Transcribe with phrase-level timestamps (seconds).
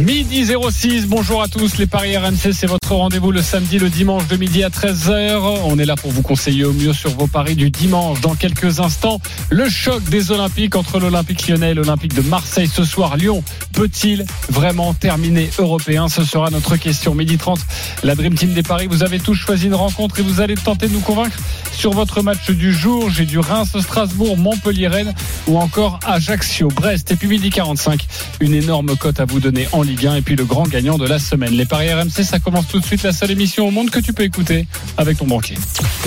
[0.00, 4.26] Midi 06, bonjour à tous, les Paris RMC, c'est votre rendez-vous le samedi, le dimanche
[4.28, 5.58] de midi à 13h.
[5.64, 8.22] On est là pour vous conseiller au mieux sur vos paris du dimanche.
[8.22, 12.82] Dans quelques instants, le choc des Olympiques entre l'Olympique lyonnais et l'Olympique de Marseille ce
[12.82, 13.18] soir.
[13.18, 13.44] Lyon
[13.74, 16.08] peut-il vraiment terminer européen?
[16.08, 17.14] Ce sera notre question.
[17.14, 17.60] Midi 30,
[18.02, 20.88] la Dream Team des Paris, vous avez tous choisi une rencontre et vous allez tenter
[20.88, 21.36] de nous convaincre
[21.72, 23.10] sur votre match du jour.
[23.10, 25.14] J'ai du Reims, Strasbourg, Montpellier-Rennes
[25.46, 27.10] ou encore Ajaccio, Brest.
[27.10, 28.06] Et puis midi 45,
[28.40, 31.06] une énorme cote à vous donner en Ligue 1 et puis le grand gagnant de
[31.06, 31.52] la semaine.
[31.52, 34.12] Les paris RMC, ça commence tout de suite, la seule émission au monde que tu
[34.12, 35.56] peux écouter avec ton banquier.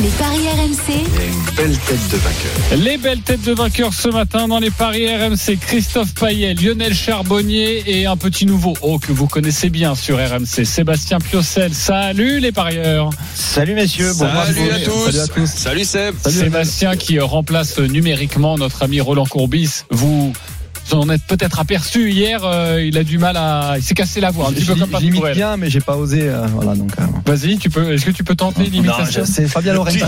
[0.01, 1.03] Les paris RMC,
[1.57, 2.77] Belle tête de vainqueur.
[2.77, 7.83] Les belles têtes de vainqueurs ce matin dans les paris RMC, Christophe Payet, Lionel Charbonnier
[7.85, 11.73] et un petit nouveau, oh que vous connaissez bien sur RMC, Sébastien Piocel.
[11.73, 15.05] Salut les parieurs Salut messieurs, bon Salut à tous.
[15.05, 15.45] Salut à tous.
[15.47, 16.15] Salut Seb.
[16.25, 19.83] Sébastien qui remplace numériquement notre ami Roland Courbis.
[19.89, 20.31] Vous
[20.91, 23.75] en êtes peut-être aperçu hier, euh, il a du mal à...
[23.77, 25.35] Il s'est cassé la voix, un petit peu comme Patrick J'imite Bruel.
[25.35, 26.23] bien, mais j'ai pas osé.
[26.23, 26.91] euh, voilà donc.
[26.99, 27.93] euh, Vas-y, tu peux.
[27.93, 30.07] Est-ce que tu peux tenter l'imitation c'est Fabien bien.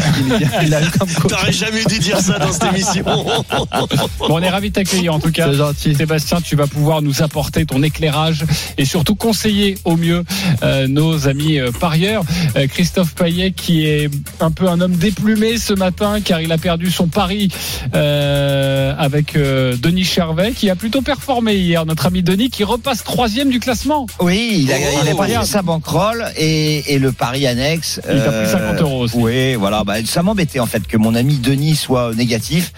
[0.64, 1.32] Il a eu comme coach.
[1.32, 3.04] T'aurais jamais dû dire ça dans cette émission.
[3.06, 5.48] Bon, on est ravis de t'accueillir en tout cas.
[5.52, 5.96] C'est gentil.
[5.96, 8.44] Sébastien, tu vas pouvoir nous apporter ton éclairage
[8.78, 10.24] et surtout conseiller au mieux
[10.64, 12.24] euh, nos amis euh, parieurs.
[12.58, 14.10] Euh, Christophe Payet qui est
[14.40, 17.50] un peu un homme déplumé ce matin car il a perdu son pari
[17.96, 21.86] euh, avec euh, Denis Charvet qui a plutôt performé hier.
[21.86, 24.06] Notre ami Denis qui repasse troisième du classement.
[24.20, 25.44] Oui, il a, Oh, il a regarde.
[25.44, 28.00] pris sa banquerolle et, et le pari annexe.
[28.10, 29.16] Il pris 50 euros aussi.
[29.18, 29.84] Oui, voilà.
[29.84, 32.72] Bah, ça m'embêtait en fait que mon ami Denis soit négatif.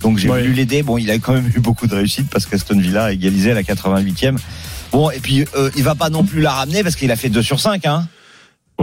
[0.00, 0.40] Donc j'ai Ouais.
[0.42, 0.82] voulu l'aider.
[0.82, 3.54] Bon, il a quand même eu beaucoup de réussite parce qu'Aston Villa a égalisé à
[3.54, 4.36] la 88e.
[4.92, 7.28] Bon, et puis euh, il va pas non plus la ramener parce qu'il a fait
[7.28, 7.84] 2 sur 5.
[7.86, 8.06] Hein.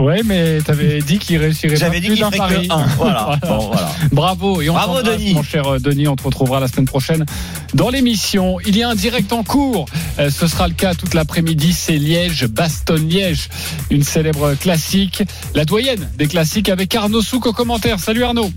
[0.02, 2.66] Ouais, mais t'avais dit qu'il réussirait pas J'avais dit qu'il ferait pari.
[2.66, 2.86] que 1.
[2.96, 3.38] Voilà.
[3.46, 3.90] Bon, voilà.
[4.10, 5.34] Bravo et on Bravo, Denis.
[5.34, 6.08] mon cher euh, Denis.
[6.08, 7.24] On te retrouvera la semaine prochaine
[7.72, 8.58] dans l'émission.
[8.66, 9.86] Il y a un direct en cours.
[10.18, 11.72] Euh, ce sera le cas toute l'après-midi.
[11.72, 13.48] C'est Liège, Bastogne-Liège,
[13.90, 15.22] une célèbre classique,
[15.54, 18.00] la doyenne des classiques avec Arnaud Souk au commentaire.
[18.00, 18.50] Salut Arnaud.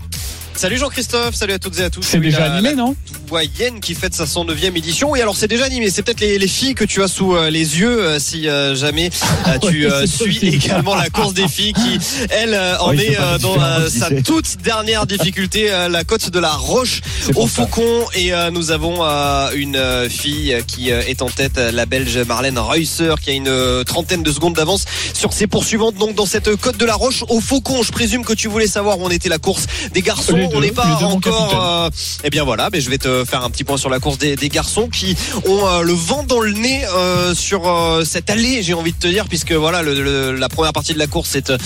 [0.56, 2.02] Salut Jean-Christophe, salut à toutes et à tous.
[2.02, 2.96] C'est Oui, déjà la- animé, la non
[3.28, 5.10] doyenne qui fête sa 109e édition.
[5.10, 5.90] Oui, alors c'est déjà animé.
[5.90, 8.74] C'est peut-être les, les filles que tu as sous euh, les yeux euh, si euh,
[8.74, 9.10] jamais
[9.68, 11.98] tu suis également la course des filles qui,
[12.30, 13.56] elle, en est dans
[13.90, 17.00] sa toute dernière difficulté, la côte de la Roche
[17.34, 17.46] au.
[17.46, 18.06] Faucon.
[18.14, 19.02] Et nous avons
[19.54, 24.32] une fille qui est en tête, la Belge Marlène Reusser, qui a une trentaine de
[24.32, 24.84] secondes d'avance
[25.14, 25.96] sur ses poursuivantes.
[25.96, 28.98] Donc dans cette côte de la Roche au Faucon, je présume que tu voulais savoir
[28.98, 30.45] où on était la course des garçons.
[30.48, 31.50] Deux, on n'est pas encore.
[31.86, 31.90] euh,
[32.24, 34.36] eh bien voilà, mais je vais te faire un petit point sur la course des,
[34.36, 38.62] des garçons qui ont euh, le vent dans le nez euh, sur euh, cette allée,
[38.62, 41.30] j'ai envie de te dire, puisque voilà, le- le- la première partie de la course
[41.32, 41.56] c'est euh,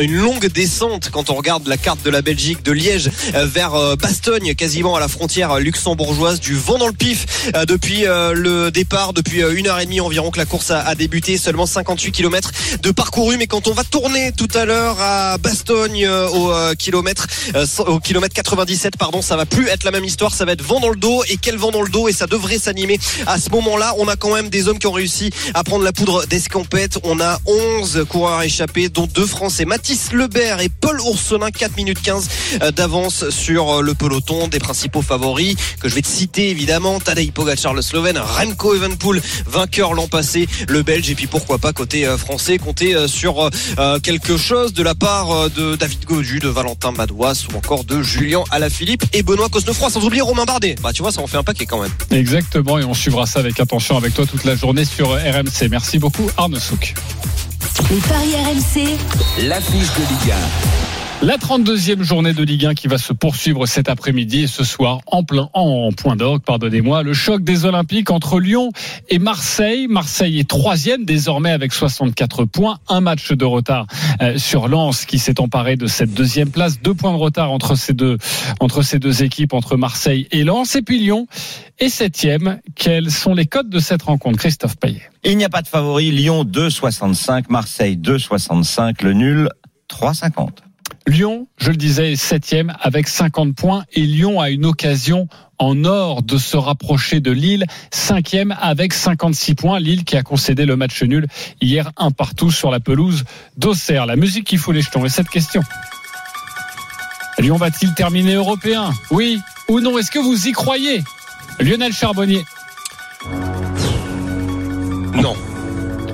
[0.00, 4.54] une longue descente quand on regarde la carte de la Belgique, de Liège vers Bastogne,
[4.54, 9.12] quasiment à la frontière luxembourgeoise, du vent dans le pif euh, depuis euh, le départ,
[9.12, 12.50] depuis une heure et demie environ que la course a, a débuté, seulement 58 km
[12.82, 16.74] de parcouru, mais quand on va tourner tout à l'heure à Bastogne euh, au euh,
[16.74, 20.52] kilomètre euh, au kilomètre 97 pardon ça va plus être la même histoire ça va
[20.52, 21.22] être vent dans le dos.
[21.28, 22.08] Et quel vent dans le dos?
[22.08, 24.86] Et ça devrait s'animer à ce moment là on a quand même des hommes qui
[24.86, 26.98] ont réussi à prendre la poudre d'escampette.
[27.04, 29.64] On a 11 coureurs échappés dont deux français.
[29.64, 32.28] Mathis Lebert et Paul Ourselin 4 minutes 15
[32.62, 34.48] euh, d'avance sur euh, le peloton.
[34.48, 37.00] Des principaux favoris que je vais te citer évidemment.
[37.00, 38.18] Tadej Pogacar le Slovène.
[38.18, 41.10] Remco Evenpool vainqueur l'an passé le Belge.
[41.10, 43.50] Et puis pourquoi pas côté euh, français compter sur
[44.02, 48.19] quelque chose de la part de David Godu, de Valentin Madouas ou encore de Julien
[48.50, 50.74] Alaphilippe et Benoît Cosnefroy, sans oublier Romain Bardet.
[50.82, 51.92] Bah tu vois, ça en fait un paquet quand même.
[52.10, 55.68] Exactement, et on suivra ça avec attention avec toi toute la journée sur RMC.
[55.70, 56.94] Merci beaucoup Arnaud Souk.
[57.90, 60.99] Les paris RMC, L'affiche de Ligue 1.
[61.22, 65.00] La 32e journée de Ligue 1 qui va se poursuivre cet après-midi et ce soir
[65.06, 68.70] en plein en point d'orgue, pardonnez-moi, le choc des Olympiques entre Lyon
[69.10, 69.86] et Marseille.
[69.86, 73.86] Marseille est troisième désormais avec 64 points, un match de retard
[74.22, 77.74] euh, sur Lens qui s'est emparé de cette deuxième place, deux points de retard entre
[77.74, 78.16] ces deux
[78.58, 81.26] entre ces deux équipes, entre Marseille et Lens, et puis Lyon
[81.78, 82.60] est septième.
[82.74, 85.02] Quels sont les codes de cette rencontre, Christophe Payet?
[85.24, 86.12] Il n'y a pas de favori.
[86.12, 89.48] Lyon 2,65, Marseille 2,65, le nul
[89.90, 90.48] 3,50.
[91.06, 95.84] Lyon, je le disais, est septième avec 50 points et Lyon a une occasion en
[95.84, 99.80] or de se rapprocher de Lille, cinquième avec 56 points.
[99.80, 101.26] Lille qui a concédé le match nul
[101.60, 103.24] hier un partout sur la pelouse
[103.56, 104.06] d'Auxerre.
[104.06, 105.04] La musique qui fout les jetons.
[105.04, 105.62] Et cette question
[107.38, 108.90] Lyon va-t-il terminer européen?
[109.10, 109.98] Oui ou non?
[109.98, 111.02] Est-ce que vous y croyez?
[111.58, 112.42] Lionel Charbonnier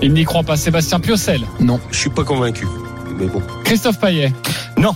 [0.03, 0.57] Il n'y croit pas.
[0.57, 1.45] Sébastien Piocel.
[1.61, 1.81] Non.
[1.91, 2.67] Je suis pas convaincu.
[3.19, 3.43] Mais bon.
[3.65, 4.33] Christophe Payet.
[4.87, 4.95] Non.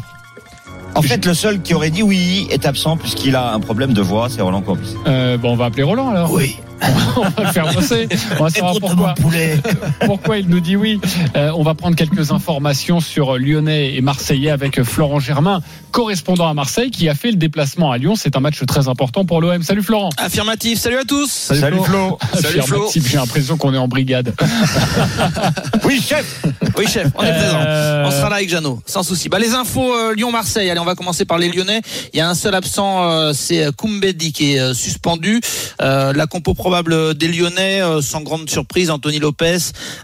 [0.94, 4.00] En fait, le seul qui aurait dit oui est absent puisqu'il a un problème de
[4.00, 4.94] voix, c'est Roland Courbis.
[5.06, 6.30] Euh, bon, on va appeler Roland alors.
[6.30, 6.56] Oui.
[7.16, 8.08] On va le faire bosser.
[8.38, 9.14] On va savoir pourquoi,
[10.06, 11.00] pourquoi il nous dit oui.
[11.36, 15.60] Euh, on va prendre quelques informations sur Lyonnais et Marseillais avec Florent Germain,
[15.90, 18.14] correspondant à Marseille, qui a fait le déplacement à Lyon.
[18.16, 19.62] C'est un match très important pour l'OM.
[19.62, 20.10] Salut Florent.
[20.16, 21.30] Affirmatif, salut à tous.
[21.30, 22.18] Salut, Flo.
[22.34, 22.62] Salut Flo.
[22.62, 24.34] Affirmatif, J'ai l'impression qu'on est en brigade.
[25.84, 26.42] Oui, chef.
[26.76, 27.58] Oui chef, on est présent.
[27.66, 29.28] Euh, On sera là avec Jeannot, sans souci.
[29.28, 30.70] Bah, les infos euh, Lyon-Marseille.
[30.70, 31.80] Allez, on va commencer par les Lyonnais.
[32.12, 35.40] Il y a un seul absent, euh, c'est Koumbedi qui est euh, suspendu.
[35.82, 39.58] Euh, la compo probable des Lyonnais, euh, sans grande surprise, Anthony Lopez,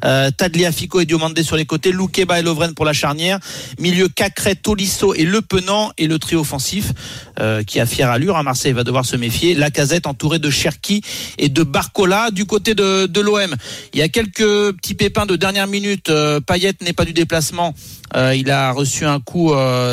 [0.04, 3.38] euh, Tadliafico et Diomandé sur les côtés, Loukeba et Lovren pour la charnière,
[3.78, 6.90] milieu Cacré, Tolisso et Le Penant et le trio offensif
[7.38, 8.36] euh, qui a fière allure.
[8.36, 9.54] À Marseille va devoir se méfier.
[9.54, 11.02] La casette entourée de Cherki
[11.38, 13.54] et de Barcola du côté de, de l'OM.
[13.94, 16.10] Il y a quelques petits pépins de dernière minute.
[16.48, 17.74] Payet n'est pas du déplacement.
[18.14, 19.52] Il a reçu un coup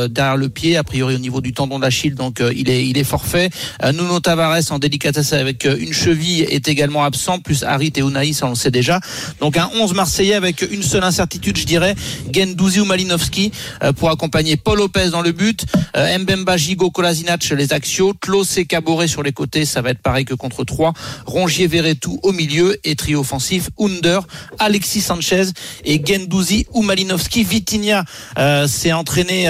[0.09, 2.97] derrière le pied, a priori au niveau du tendon d'Achille, donc euh, il est il
[2.97, 3.49] est forfait.
[3.83, 8.49] Nuno Tavares en délicatesse avec une cheville est également absent, plus Harit et ça on
[8.49, 8.99] le sait déjà.
[9.39, 11.95] Donc un 11 marseillais avec une seule incertitude, je dirais,
[12.31, 13.51] Gendouzi ou Malinowski
[13.83, 15.65] euh, pour accompagner Paul Lopez dans le but,
[15.95, 20.01] euh, Mbemba, Gigo, Kolasinac les axiaux, Klaus et Caboret sur les côtés, ça va être
[20.01, 20.93] pareil que contre 3,
[21.25, 24.21] Rongier, Verretou au milieu et trio offensif, Under,
[24.59, 25.45] Alexis Sanchez
[25.85, 27.43] et Gendouzi ou Malinowski.
[27.43, 28.05] Vitinha
[28.37, 29.47] euh, s'est entraîné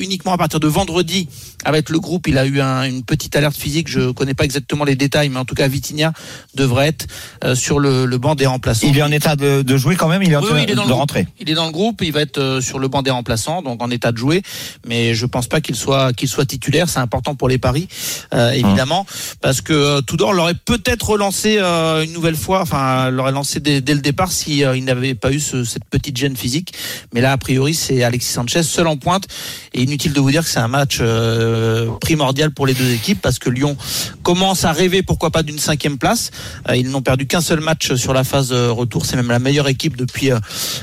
[0.00, 1.28] uniquement à partir de vendredi
[1.64, 2.26] avec le groupe.
[2.28, 3.88] Il a eu un- une petite alerte physique.
[3.88, 6.12] Je connais pas exactement les détails, mais en tout cas, Vitinha
[6.54, 7.06] devrait être
[7.44, 8.86] euh, sur le, le banc des remplaçants.
[8.88, 10.62] Il est en état de, de jouer quand même, il est en Oui, train oui,
[10.66, 11.26] il est dans de le rentrer.
[11.40, 13.82] Il est dans le groupe, il va être euh, sur le banc des remplaçants, donc
[13.82, 14.42] en état de jouer.
[14.86, 16.88] Mais je pense pas qu'il soit qu'il soit titulaire.
[16.88, 17.88] C'est important pour les paris,
[18.34, 19.06] euh, évidemment,
[19.40, 23.80] parce que euh, Tudor l'aurait peut-être relancé euh, une nouvelle fois, enfin l'aurait lancé dès,
[23.80, 26.72] dès le départ si euh, il n'avait pas eu ce- cette petite gêne physique.
[27.12, 29.26] Mais là, a priori, c'est Alexis Sanchez seul en pointe.
[29.72, 31.53] Et inutile de vous dire que c'est un match euh,
[32.00, 33.76] primordial pour les deux équipes parce que Lyon
[34.22, 36.30] commence à rêver, pourquoi pas, d'une cinquième place.
[36.68, 39.06] Euh, ils n'ont perdu qu'un seul match sur la phase euh, retour.
[39.06, 40.38] C'est même la meilleure équipe depuis euh,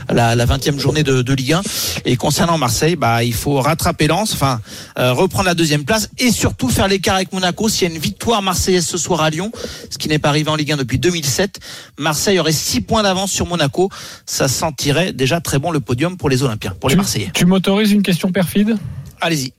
[0.10, 1.62] la, la 20e journée de, de Ligue 1.
[2.06, 4.62] Et concernant Marseille, bah, il faut rattraper Lens, enfin
[4.98, 7.70] euh, reprendre la deuxième place et surtout faire l'écart avec Monaco.
[7.70, 9.52] S'il y a une victoire marseillaise ce soir à Lyon,
[9.90, 11.60] ce qui n'est pas arrivé en Ligue 1 depuis 2007,
[11.98, 13.90] Marseille aurait 6 points d'avance sur Monaco.
[14.26, 17.32] Ça sentirait déjà très bon le podium pour les Olympiens, pour les Marseillais.
[17.34, 18.78] tu m'autorises une question perfide?
[19.20, 19.54] Allez-y.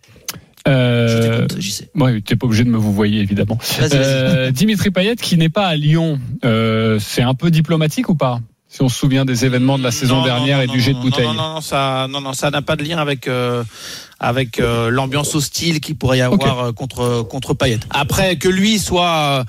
[0.69, 1.88] Euh, Je t'écoute, JC.
[1.94, 3.59] Ouais, t'es pas obligé de me vous voyez évidemment.
[3.79, 4.00] Vas-y, vas-y.
[4.03, 8.41] Euh, Dimitri Payet qui n'est pas à Lyon, euh, c'est un peu diplomatique ou pas?
[8.69, 10.81] Si on se souvient des événements de la saison Non, dernière non, et non, du
[10.81, 11.26] jet de bouteille.
[11.26, 13.62] Non, non, non, ça, non, non, ça n'a pas de lien avec euh,
[14.19, 17.81] avec euh, l'ambiance hostile qu'il pourrait y avoir contre contre Payet.
[17.91, 19.44] Après que lui soit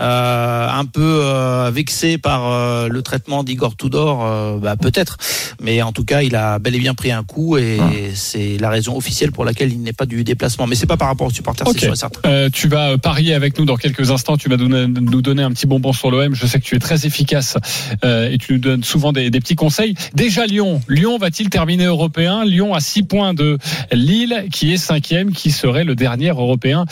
[0.00, 5.18] euh, un peu euh, vexé par euh, le traitement d'Igor Tudor, bah, peut-être.
[5.60, 7.78] Mais en tout cas, il a bel et bien pris un coup et
[8.14, 10.66] c'est la raison officielle pour laquelle il n'est pas du déplacement.
[10.66, 11.74] Mais c'est pas par rapport aux supporters, Ok.
[11.74, 12.50] c'est sûr et certain.
[12.50, 14.36] Tu vas parier avec nous dans quelques instants.
[14.36, 16.34] Tu vas nous donner un petit bonbon sur l'OM.
[16.34, 17.56] Je sais que tu es très efficace
[18.02, 19.94] et tu nous donnes souvent des, des petits conseils.
[20.14, 20.80] Déjà Lyon.
[20.88, 22.44] Lyon va-t-il terminer européen?
[22.44, 23.58] Lyon à 6 points de
[23.92, 26.86] Lille, qui est cinquième, qui serait le dernier européen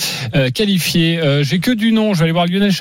[0.55, 1.20] qualifié.
[1.43, 2.14] J'ai que du nom.
[2.14, 2.73] Je vais aller voir Lionel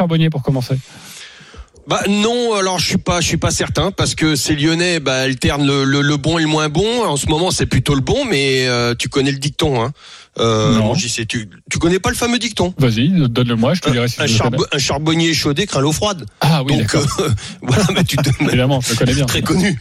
[1.87, 5.21] Bah non, alors je suis pas, je suis pas certain parce que ces Lyonnais bah,
[5.21, 7.03] alternent le, le, le bon et le moins bon.
[7.03, 9.91] En ce moment, c'est plutôt le bon, mais euh, tu connais le dicton, hein
[10.37, 10.93] euh, Non.
[10.93, 13.73] JC, tu, tu connais pas le fameux dicton Vas-y, donne-le-moi.
[13.73, 14.57] Je te dirai si un, je le connais.
[14.57, 16.25] charbo- un charbonnier chaudé craint l'eau froide.
[16.41, 17.01] Ah oui, donc euh,
[17.61, 19.25] voilà, bah, tu te, Évidemment, je connais bien.
[19.25, 19.77] très connu.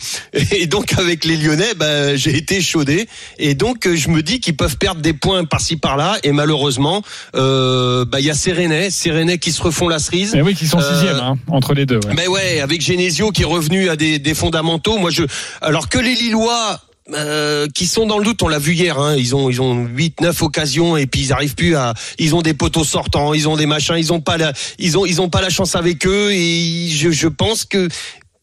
[0.52, 3.08] Et donc avec les Lyonnais, bah, j'ai été chaudé.
[3.38, 6.16] Et donc euh, je me dis qu'ils peuvent perdre des points par-ci par-là.
[6.22, 7.02] Et malheureusement,
[7.36, 10.34] euh, bah, il y a Sérénais, Sérénais qui se refont la cerise.
[10.36, 11.96] Eh oui, qui sont Euh, sixième hein, entre les deux.
[12.06, 12.14] ouais.
[12.16, 14.98] Mais ouais, avec Genesio qui est revenu à des, des fondamentaux.
[14.98, 15.22] Moi, je,
[15.60, 16.80] alors que les Lillois.
[17.14, 18.98] Euh, qui sont dans le doute, on l'a vu hier.
[18.98, 21.94] Hein, ils ont ils ont huit neuf occasions et puis ils arrivent plus à.
[22.18, 25.06] Ils ont des poteaux sortants, ils ont des machins, ils ont pas la ils ont
[25.06, 27.88] ils ont pas la chance avec eux et je, je pense que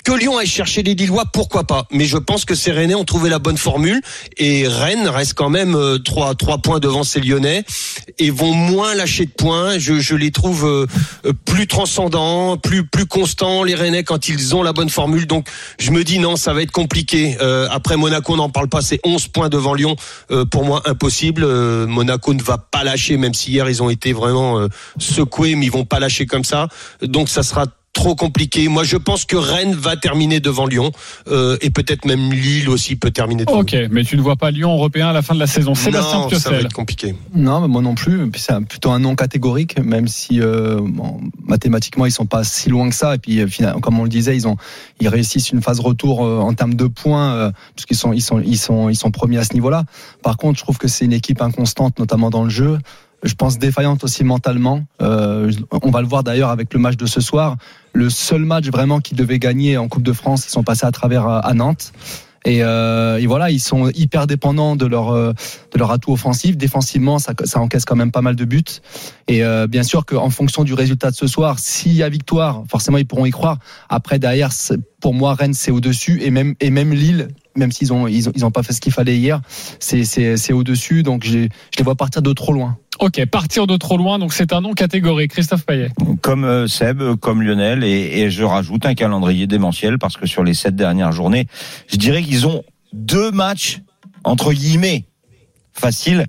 [0.05, 1.87] que Lyon aille chercher les Lillois, pourquoi pas.
[1.89, 4.01] Mais je pense que ces Rennais ont trouvé la bonne formule
[4.37, 7.65] et Rennes reste quand même euh, trois trois points devant ces Lyonnais
[8.19, 9.79] et vont moins lâcher de points.
[9.79, 10.85] Je, je les trouve euh,
[11.25, 15.25] euh, plus transcendants, plus plus constants les Rennais quand ils ont la bonne formule.
[15.25, 15.47] Donc
[15.79, 17.35] je me dis non, ça va être compliqué.
[17.41, 19.95] Euh, après Monaco, on n'en parle pas, c'est 11 points devant Lyon.
[20.29, 21.43] Euh, pour moi impossible.
[21.43, 24.67] Euh, Monaco ne va pas lâcher, même si hier ils ont été vraiment
[24.99, 26.67] secoués, mais ils vont pas lâcher comme ça.
[27.01, 28.67] Donc ça sera trop compliqué.
[28.67, 30.91] Moi, je pense que Rennes va terminer devant Lyon
[31.27, 33.61] euh, et peut-être même Lille aussi peut terminer devant.
[33.61, 35.73] Ok, mais tu ne vois pas Lyon européen à la fin de la saison.
[35.73, 37.15] Sébastien non, ça va être compliqué.
[37.33, 38.29] Non, mais moi non plus.
[38.35, 42.89] C'est plutôt un non catégorique, même si euh, bon, mathématiquement ils sont pas si loin
[42.89, 43.15] que ça.
[43.15, 44.57] Et puis euh, finalement, comme on le disait, ils ont
[44.99, 48.21] ils réussissent une phase retour euh, en termes de points, euh, parce qu'ils sont ils
[48.21, 49.85] sont ils sont ils sont premiers à ce niveau-là.
[50.21, 52.77] Par contre, je trouve que c'est une équipe inconstante, notamment dans le jeu.
[53.23, 54.85] Je pense défaillante aussi mentalement.
[55.01, 57.57] Euh, on va le voir d'ailleurs avec le match de ce soir.
[57.93, 60.91] Le seul match vraiment qu'ils devaient gagner en Coupe de France, ils sont passés à
[60.91, 61.91] travers à, à Nantes.
[62.45, 65.33] Et, euh, et voilà, ils sont hyper dépendants de leur euh,
[65.73, 66.55] de leur atout offensif.
[66.55, 68.63] Défensivement, ça, ça encaisse quand même pas mal de buts.
[69.27, 72.63] Et euh, bien sûr qu'en fonction du résultat de ce soir, s'il y a victoire,
[72.69, 73.57] forcément ils pourront y croire.
[73.89, 74.51] Après derrière,
[75.01, 78.29] pour moi Rennes c'est au dessus et même et même Lille, même s'ils ont ils
[78.29, 79.41] ont, ils ont pas fait ce qu'il fallait hier,
[79.79, 81.03] c'est c'est c'est au dessus.
[81.03, 82.77] Donc j'ai je les vois partir de trop loin.
[82.99, 85.31] Ok, partir de trop loin, donc c'est un non catégorique.
[85.31, 85.89] Christophe Payet.
[86.21, 90.43] Comme euh, Seb, comme Lionel, et, et je rajoute un calendrier démentiel parce que sur
[90.45, 91.47] les sept dernières journées,
[91.91, 93.81] je dirais qu'ils ont deux matchs
[94.23, 95.05] entre guillemets
[95.73, 96.25] faciles,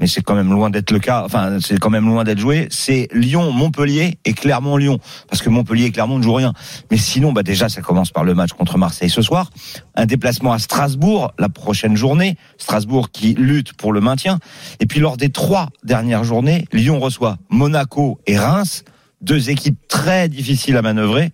[0.00, 1.22] mais c'est quand même loin d'être le cas.
[1.24, 2.66] Enfin, c'est quand même loin d'être joué.
[2.70, 6.54] C'est Lyon, Montpellier et Clermont, Lyon, parce que Montpellier et Clermont ne jouent rien.
[6.90, 9.50] Mais sinon, bah déjà, ça commence par le match contre Marseille ce soir,
[9.94, 14.38] un déplacement à Strasbourg la prochaine journée, Strasbourg qui lutte pour le maintien.
[14.80, 18.84] Et puis lors des trois dernières journées, Lyon reçoit Monaco et Reims,
[19.20, 21.30] deux équipes très difficiles à manœuvrer,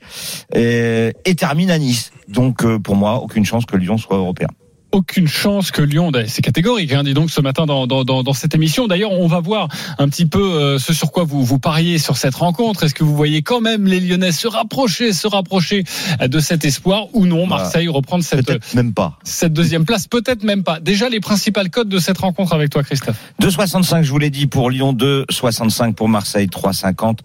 [0.53, 2.11] et, et termine à Nice.
[2.29, 4.49] Donc euh, pour moi, aucune chance que Lyon soit européen.
[4.97, 8.23] Aucune chance que Lyon, d'ailleurs, c'est catégorique, hein, dis donc ce matin dans, dans, dans,
[8.23, 8.87] dans cette émission.
[8.87, 12.17] D'ailleurs, on va voir un petit peu euh, ce sur quoi vous vous pariez sur
[12.17, 12.85] cette rencontre.
[12.85, 15.85] Est-ce que vous voyez quand même les Lyonnais se rapprocher, se rapprocher
[16.23, 17.47] euh, de cet espoir ou non?
[17.47, 19.19] Marseille reprendre cette, Peut-être même pas.
[19.23, 20.81] cette deuxième place, peut-être même pas.
[20.81, 23.19] Déjà les principales codes de cette rencontre avec toi, Christophe.
[23.43, 27.19] 2,65 je vous l'ai dit pour Lyon, 2,65 pour Marseille, 3,50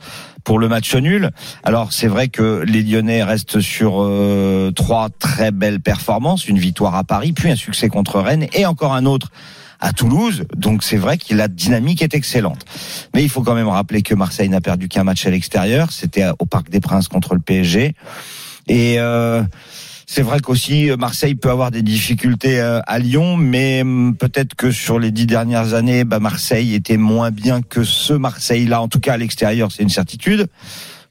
[0.43, 1.31] pour le match nul.
[1.63, 6.95] Alors c'est vrai que les Lyonnais restent sur euh, trois très belles performances, une victoire
[6.95, 9.31] à Paris, puis un succès contre Rennes et encore un autre
[9.79, 10.45] à Toulouse.
[10.55, 12.65] Donc c'est vrai que la dynamique est excellente.
[13.13, 15.91] Mais il faut quand même rappeler que Marseille n'a perdu qu'un match à l'extérieur.
[15.91, 17.95] C'était au Parc des Princes contre le PSG.
[18.67, 19.43] Et euh,
[20.13, 24.55] c'est vrai qu'aussi euh, Marseille peut avoir des difficultés euh, à Lyon, mais hum, peut-être
[24.55, 28.81] que sur les dix dernières années, bah, Marseille était moins bien que ce Marseille-là.
[28.81, 30.47] En tout cas, à l'extérieur, c'est une certitude.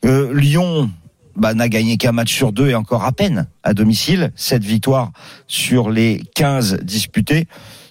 [0.05, 0.91] Euh, Lyon
[1.35, 4.33] bah, n'a gagné qu'un match sur deux et encore à peine à domicile.
[4.37, 5.13] Cette victoire
[5.47, 7.47] sur les 15 disputés.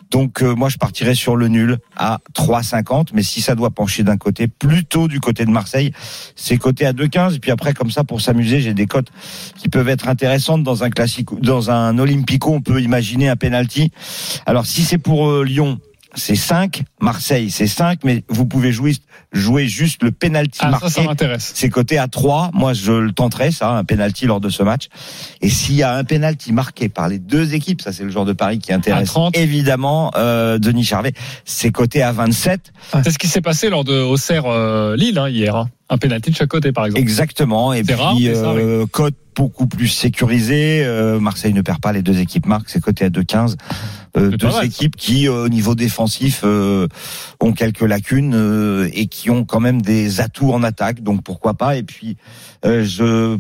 [0.10, 4.04] Donc euh, moi je partirais sur le nul à 3,50, mais si ça doit pencher
[4.04, 5.92] d'un côté, plutôt du côté de Marseille,
[6.36, 7.36] c'est coté à 2,15.
[7.36, 9.10] Et puis après comme ça pour s'amuser, j'ai des cotes
[9.58, 13.92] qui peuvent être intéressantes dans un classique, dans un Olympico, on peut imaginer un penalty.
[14.46, 15.80] Alors si c'est pour euh, Lyon,
[16.16, 18.96] c'est 5, Marseille c'est 5, mais vous pouvez jouer
[19.32, 20.90] jouer juste le penalty Ah, ça, marqué.
[20.90, 21.52] ça m'intéresse.
[21.54, 22.50] C'est coté à 3.
[22.54, 24.88] Moi, je le tenterai, ça, un penalty lors de ce match.
[25.42, 28.26] Et s'il y a un penalty marqué par les deux équipes, ça, c'est le genre
[28.26, 29.38] de pari qui À intéresse 30.
[29.38, 31.14] évidemment euh, Denis Charvet.
[31.46, 32.74] C'est coté à 27.
[33.04, 35.56] C'est ce qui s'est passé lors de Auxerre euh, hein, hier.
[35.56, 35.70] hein.
[35.92, 37.02] Un pénalty de chaque côté, par exemple.
[37.02, 37.74] Exactement.
[37.74, 40.84] Et puis, rare, euh, cote beaucoup plus sécurisée.
[40.86, 42.70] Euh, Marseille ne perd pas, les deux équipes marquent.
[42.70, 43.56] C'est coté à 2,15.
[44.18, 44.66] Euh, C'est deux ça.
[44.66, 46.88] équipes qui, euh, au niveau défensif, euh,
[47.40, 51.02] ont quelques lacunes euh, et qui ont quand même des atouts en attaque.
[51.02, 51.78] Donc pourquoi pas.
[51.78, 52.18] Et puis,
[52.66, 53.38] euh, je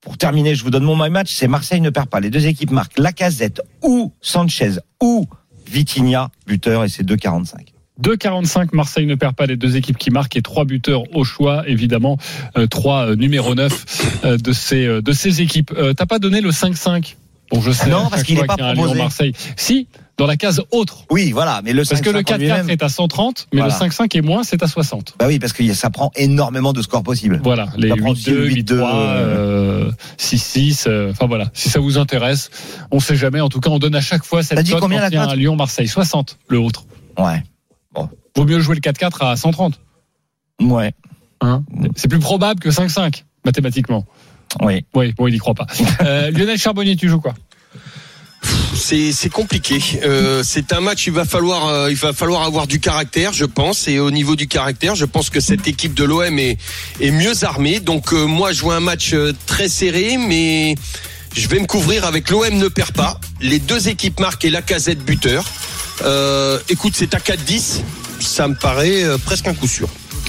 [0.00, 1.32] pour terminer, je vous donne mon my match.
[1.32, 2.20] C'est Marseille ne perd pas.
[2.20, 5.26] Les deux équipes marquent Lacazette ou Sanchez ou
[5.68, 7.72] Vitinha, buteur, et c'est 2,45.
[8.02, 11.64] 2,45, Marseille ne perd pas les deux équipes qui marquent et trois buteurs au choix,
[11.66, 12.18] évidemment,
[12.56, 15.72] euh, trois euh, numéro 9 euh, de ces euh, de ces équipes.
[15.76, 17.16] Euh, T'as pas donné le 5-5
[17.50, 17.88] Bon, je sais.
[17.88, 18.94] Non, parce qu'il fois est pas proposé.
[18.94, 19.32] Lyon-Marseille.
[19.56, 19.88] Si,
[20.18, 21.04] dans la case autre.
[21.10, 21.60] Oui, voilà.
[21.64, 23.74] Mais le Parce que le 5-5 en 4-4 lui-même- est à 130, mais Voilà.
[23.74, 25.14] le 5-5 est moins, c'est à 60.
[25.18, 27.40] Bah oui, parce que ça prend énormément de scores possibles.
[27.44, 31.50] Voilà, les Ça prend aussi 8-2, le 8-3, 8-2, euh, 6-6, euh, enfin voilà.
[31.52, 32.50] Si ça vous intéresse,
[32.90, 33.40] on sait jamais.
[33.40, 35.28] En tout cas, on donne à chaque fois cette cote combien quand il y a
[35.28, 35.88] un Lyon-Marseille?
[35.88, 36.84] 60, le autre.
[37.18, 37.42] Ouais.
[38.34, 39.80] Vaut mieux jouer le 4-4 à 130.
[40.60, 40.92] Ouais.
[41.40, 41.62] Hein?
[41.94, 44.04] C'est plus probable que 5-5, mathématiquement.
[44.62, 44.84] Oui.
[44.94, 45.66] Oui, bon, il y croit pas.
[46.02, 47.34] Euh, Lionel Charbonnier, tu joues quoi?
[48.88, 49.80] C'est compliqué.
[50.04, 51.08] Euh, c'est un match.
[51.08, 53.88] Il va falloir euh, il va falloir avoir du caractère, je pense.
[53.88, 56.56] Et au niveau du caractère, je pense que cette équipe de l'OM est
[57.00, 57.80] mieux armée.
[57.80, 59.12] Donc euh, moi, je vois un match
[59.46, 60.76] très serré, mais
[61.34, 63.18] je vais me couvrir avec l'OM ne perd pas.
[63.40, 65.44] Les deux équipes marquent et la casette buteur.
[66.68, 67.80] Écoute, c'est à 4-10.
[68.20, 69.88] Ça me paraît presque un coup sûr.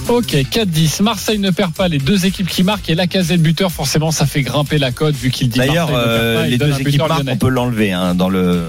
[0.09, 1.03] Ok, 4-10.
[1.03, 4.25] Marseille ne perd pas les deux équipes qui marquent et la casette buteur, forcément, ça
[4.25, 7.49] fait grimper la cote vu qu'il dit D'ailleurs, euh, les deux équipes marquent, on peut
[7.49, 8.63] l'enlever hein, dans le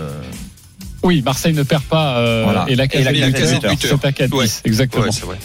[1.03, 2.65] Oui, Marseille ne perd pas euh, Voilà.
[2.69, 4.45] et la c'est à 4 Ouais.
[4.45, 5.05] 10 exactement.
[5.05, 5.39] Ouais, vrai.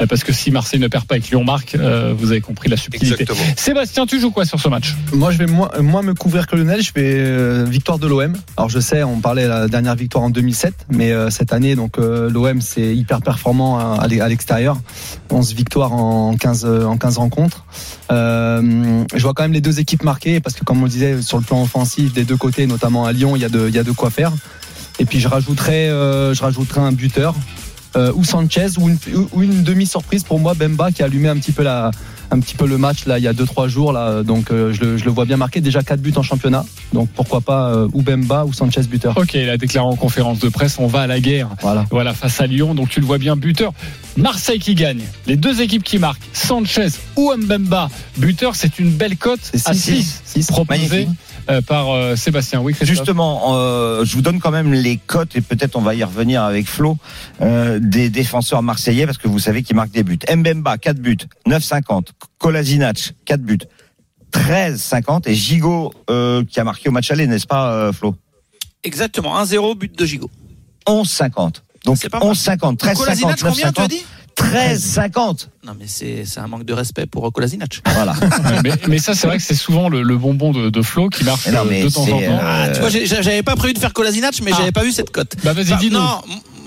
[0.00, 2.40] Euh, Parce que si Marseille ne perd pas et que Lyon marque, euh, vous avez
[2.40, 3.22] compris la subtilité.
[3.22, 3.54] Exactement.
[3.56, 4.94] Sébastien, tu joues quoi sur ce match?
[5.12, 6.80] Moi, je vais moins, moins me couvrir que Lionel.
[6.82, 8.34] Je vais euh, victoire de l'OM.
[8.56, 11.74] Alors, je sais, on parlait de la dernière victoire en 2007, mais euh, cette année,
[11.74, 14.80] donc euh, l'OM, c'est hyper performant à, à l'e- à l'extérieur.
[15.30, 17.64] 11 victoires en 15 euh, en 15 rencontres.
[18.12, 21.20] Euh, je vois quand même les deux équipes marquées parce que, comme on le disait,
[21.22, 23.74] sur le plan offensif des deux côtés, notamment à Lyon, il y a de, il
[23.74, 24.32] y a de quoi faire.
[25.00, 27.34] Et puis, je rajouterai, euh, je rajouterai un buteur.
[27.96, 28.98] euh, ou Sanchez ou une,
[29.32, 31.90] ou une demi surprise pour moi Bemba qui a allumé un petit peu la
[32.30, 34.72] un petit peu le match là il y a 2 3 jours là donc euh,
[34.72, 37.70] je, le, je le vois bien marqué déjà 4 buts en championnat donc pourquoi pas
[37.70, 40.86] euh, ou Bemba ou Sanchez buteur Ok, il a déclaré en conférence de presse, on
[40.86, 41.48] va à la guerre.
[41.62, 43.72] voilà Voilà, face à Lyon, donc tu le vois bien, buteur.
[44.16, 45.02] Marseille qui gagne.
[45.26, 47.88] Les deux équipes qui marquent, Sanchez ou Mbemba,
[48.18, 50.19] buteur, c'est une belle cote à six, 6
[50.68, 51.08] Magnifique.
[51.50, 52.60] euh, par euh, Sébastien.
[52.60, 52.96] Oui, Christophe.
[52.96, 56.42] Justement, euh, je vous donne quand même les cotes et peut-être on va y revenir
[56.42, 56.96] avec Flo
[57.40, 60.18] euh, des défenseurs marseillais parce que vous savez qu'ils marquent des buts.
[60.34, 62.08] Mbemba 4 buts, 9,50.
[62.38, 63.58] Kolasinac 4 buts,
[64.32, 68.14] 13,50 et Gigot euh, qui a marqué au match aller, n'est-ce pas euh, Flo?
[68.84, 70.30] Exactement, 1-0, but de Gigot.
[70.86, 71.56] 11,50.
[71.84, 72.28] Donc C'est pas mal.
[72.28, 74.02] 11,50, 13,50, Kolasinac, combien tu as 9,50.
[74.36, 75.46] Dit 13,50.
[75.66, 77.80] Non, mais c'est c'est un manque de respect pour euh, Kolasinac.
[77.94, 78.14] Voilà.
[78.64, 81.24] Mais, mais ça, c'est vrai que c'est souvent le, le bonbon de, de Flo qui
[81.24, 82.20] marche Mais non, euh, mais de temps en temps.
[82.20, 82.88] euh, Tu vois,
[83.22, 84.56] j'avais pas prévu de faire Kolasinac, mais Ah.
[84.58, 85.34] j'avais pas vu cette cote.
[85.44, 85.98] Bah vas-y, dis-nous.
[85.98, 86.20] non,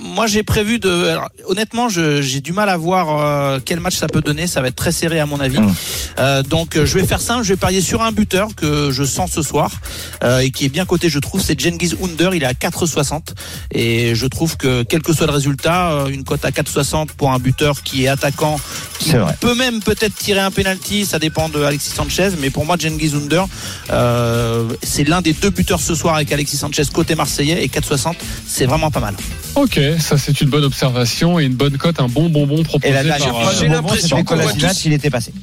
[0.04, 1.08] moi j'ai prévu de.
[1.08, 4.48] alors, honnêtement, j'ai du mal à voir euh, quel match ça peut donner.
[4.48, 5.60] Ça va être très serré à mon avis.
[5.60, 5.74] Mm.
[6.20, 7.44] Euh, donc euh, je vais faire simple.
[7.44, 9.72] Je vais parier sur un buteur que je sens ce soir
[10.24, 11.42] euh, et qui est bien coté, je trouve.
[11.42, 12.36] C'est Genghis Under.
[12.36, 13.30] Il est à 4,60
[13.72, 17.32] et je trouve que quel que soit le résultat, euh, une cote à 4,60 pour
[17.32, 18.60] un buteur qui est attaquant,
[19.12, 19.36] vrai.
[19.40, 21.06] peut même peut-être tirer un penalty.
[21.06, 23.46] Ça dépend de Alexis Sanchez, mais pour moi Genghis Under,
[23.92, 28.16] euh, c'est l'un des deux buteurs ce soir avec Alexis Sanchez côté marseillais et 4,60,
[28.48, 29.16] c'est vraiment pas mal.
[29.56, 33.08] Ok, ça c'est une bonne observation et une bonne cote, un bon bonbon proposé Et
[33.08, 35.34] par, fois, euh, J'ai l'impression qu'on voit tous- il était passé.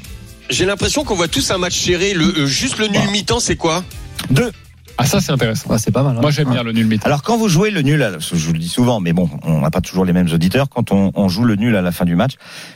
[0.49, 2.13] J'ai l'impression qu'on voit tous un match serré.
[2.13, 3.11] Le, euh, juste le nul Bah.
[3.13, 3.85] mi-temps, c'est quoi?
[4.31, 4.51] Deux.
[5.03, 5.71] Ah ça c'est intéressant.
[5.71, 6.21] Ouais, c'est pas mal hein.
[6.21, 8.59] Moi j'aime bien le nul mi Alors quand vous jouez le nul, je vous le
[8.59, 10.69] dis souvent, mais bon, on n'a pas toujours les mêmes auditeurs.
[10.69, 12.33] Quand on, on joue le nul à la fin du match,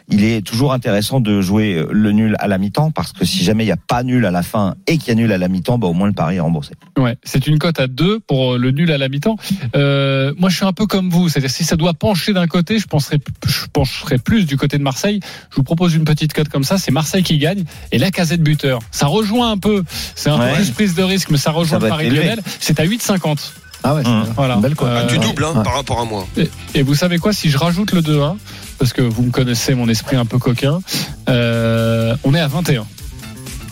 [0.09, 3.65] il est toujours intéressant de jouer le nul à la mi-temps parce que si jamais
[3.65, 5.49] il n'y a pas nul à la fin et qu'il y a nul à la
[5.49, 6.73] mi-temps, bah, au moins le pari est remboursé.
[6.99, 9.37] Ouais, c'est une cote à 2 pour euh, le nul à la mi-temps.
[9.77, 12.79] Euh, moi, je suis un peu comme vous, c'est-à-dire si ça doit pencher d'un côté,
[12.79, 15.21] je penserais, je pencherais plus du côté de Marseille.
[15.51, 18.43] Je vous propose une petite cote comme ça, c'est Marseille qui gagne et la casette
[18.43, 18.79] buteur.
[18.91, 19.83] Ça rejoint un peu,
[20.15, 20.51] c'est un Ouais.
[20.51, 22.41] peu plus prise de risque, mais ça rejoint Ça le Lionel.
[22.61, 23.39] C'est à 8,50.
[23.83, 24.25] ah ouais c'est Hum.
[24.37, 24.55] Voilà.
[24.55, 24.89] une belle cote.
[24.89, 25.63] Euh, Ah, Du double hein, ouais.
[25.63, 26.27] par rapport à moi.
[26.37, 28.37] Et, et vous savez quoi, si je rajoute le 2-1,
[28.79, 30.81] parce que vous me connaissez mon esprit un peu coquin,
[31.29, 32.87] euh, on est à 21.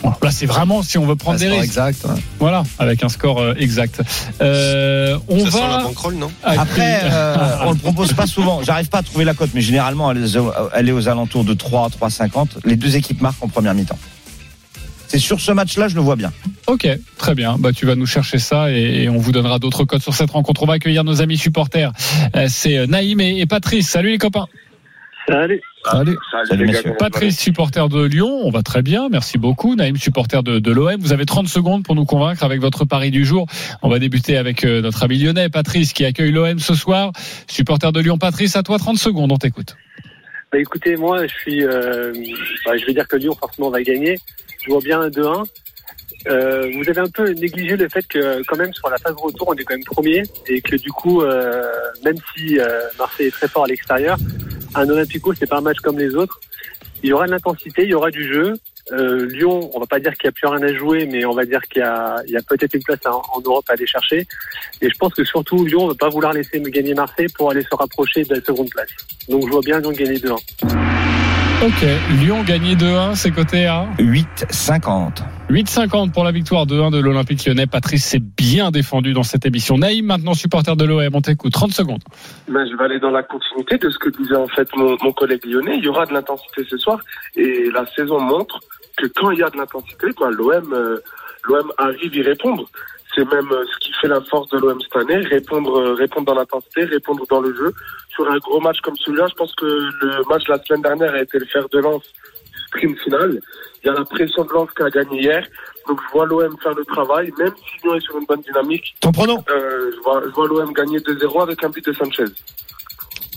[0.02, 1.64] Bon, Là, c'est vraiment si on veut prendre Ouais, des risques.
[1.64, 2.20] exact ouais.
[2.40, 4.00] Voilà, avec un score euh, exact.
[4.40, 5.82] Euh, on Ça sent la va.
[5.84, 8.62] banquerolle, non Après, euh, on le propose pas souvent.
[8.64, 11.44] J'arrive pas à trouver la cote, mais généralement, elle est aux- elle est aux alentours
[11.44, 12.58] de 3, 3,50.
[12.64, 13.98] Les deux équipes marquent en première mi-temps.
[15.12, 16.32] C'est sur ce match-là, je le vois bien.
[16.68, 17.56] Ok, très bien.
[17.58, 20.30] Bah, tu vas nous chercher ça et, et on vous donnera d'autres codes sur cette
[20.30, 20.62] rencontre.
[20.62, 21.92] On va accueillir nos amis supporters.
[22.34, 23.90] Euh, c'est euh, Naïm et, et Patrice.
[23.90, 24.46] Salut les copains.
[25.28, 25.60] Salut.
[25.84, 26.16] Salut,
[26.64, 26.94] messieurs.
[26.98, 28.40] Patrice, supporter de Lyon.
[28.42, 29.10] On va très bien.
[29.10, 29.74] Merci beaucoup.
[29.74, 30.96] Naïm, supporter de, de l'OM.
[30.98, 33.46] Vous avez 30 secondes pour nous convaincre avec votre pari du jour.
[33.82, 37.12] On va débuter avec euh, notre ami lyonnais, Patrice, qui accueille l'OM ce soir.
[37.48, 39.30] Supporter de Lyon, Patrice, à toi 30 secondes.
[39.30, 39.76] On t'écoute.
[40.52, 42.12] Bah écoutez, moi je suis, euh,
[42.66, 44.18] bah, je vais dire que Lyon forcément va gagner.
[44.62, 45.46] Je vois bien un 2-1.
[46.26, 49.48] Euh, vous avez un peu négligé le fait que quand même sur la phase retour
[49.48, 51.64] on est quand même premier et que du coup euh,
[52.04, 54.18] même si euh, Marseille est très fort à l'extérieur,
[54.74, 56.38] un Olympico c'est pas un match comme les autres.
[57.02, 58.52] Il y aura de l'intensité, il y aura du jeu.
[58.90, 61.32] Euh, Lyon, on va pas dire qu'il n'y a plus rien à jouer, mais on
[61.32, 64.26] va dire qu'il y a, a peut-être une place en, en Europe à aller chercher.
[64.80, 67.50] Et je pense que surtout Lyon ne va pas vouloir laisser me gagner Marseille pour
[67.50, 68.90] aller se rapprocher de la seconde place.
[69.28, 71.11] Donc je vois bien Lyon gagner 2-1.
[71.62, 71.86] Ok,
[72.18, 75.22] Lyon gagné 2-1, c'est coté à 8,50.
[75.48, 77.68] 8,50 pour la victoire 2-1 de l'Olympique lyonnais.
[77.68, 79.78] Patrice s'est bien défendu dans cette émission.
[79.78, 81.52] Naïm, maintenant supporter de l'OM, on t'écoute.
[81.52, 82.02] 30 secondes.
[82.48, 85.12] Ben, je vais aller dans la continuité de ce que disait en fait mon, mon
[85.12, 85.76] collègue lyonnais.
[85.76, 86.98] Il y aura de l'intensité ce soir
[87.36, 88.58] et la saison montre
[88.96, 90.98] que quand il y a de l'intensité, ben, l'OM euh,
[91.44, 92.68] l'OM arrive y répondre.
[93.14, 96.26] C'est même euh, ce qui fait la force de l'OM cette année, répondre, euh, répondre
[96.26, 97.74] dans l'intensité, répondre dans le jeu.
[98.14, 101.14] Sur un gros match comme celui-là, je pense que le match de la semaine dernière
[101.14, 103.40] a été le fer de lance du sprint final.
[103.82, 105.46] Il y a la pression de lance qui a gagné hier.
[105.88, 108.94] Donc je vois l'OM faire le travail, même si Lyon est sur une bonne dynamique.
[109.00, 112.24] Ton pronom Euh, je vois, je vois l'OM gagner 2-0 avec un but de Sanchez.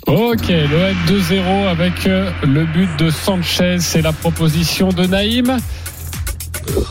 [0.07, 3.79] Ok, l'OM 2-0 avec le but de Sanchez.
[3.79, 5.57] C'est la proposition de Naïm.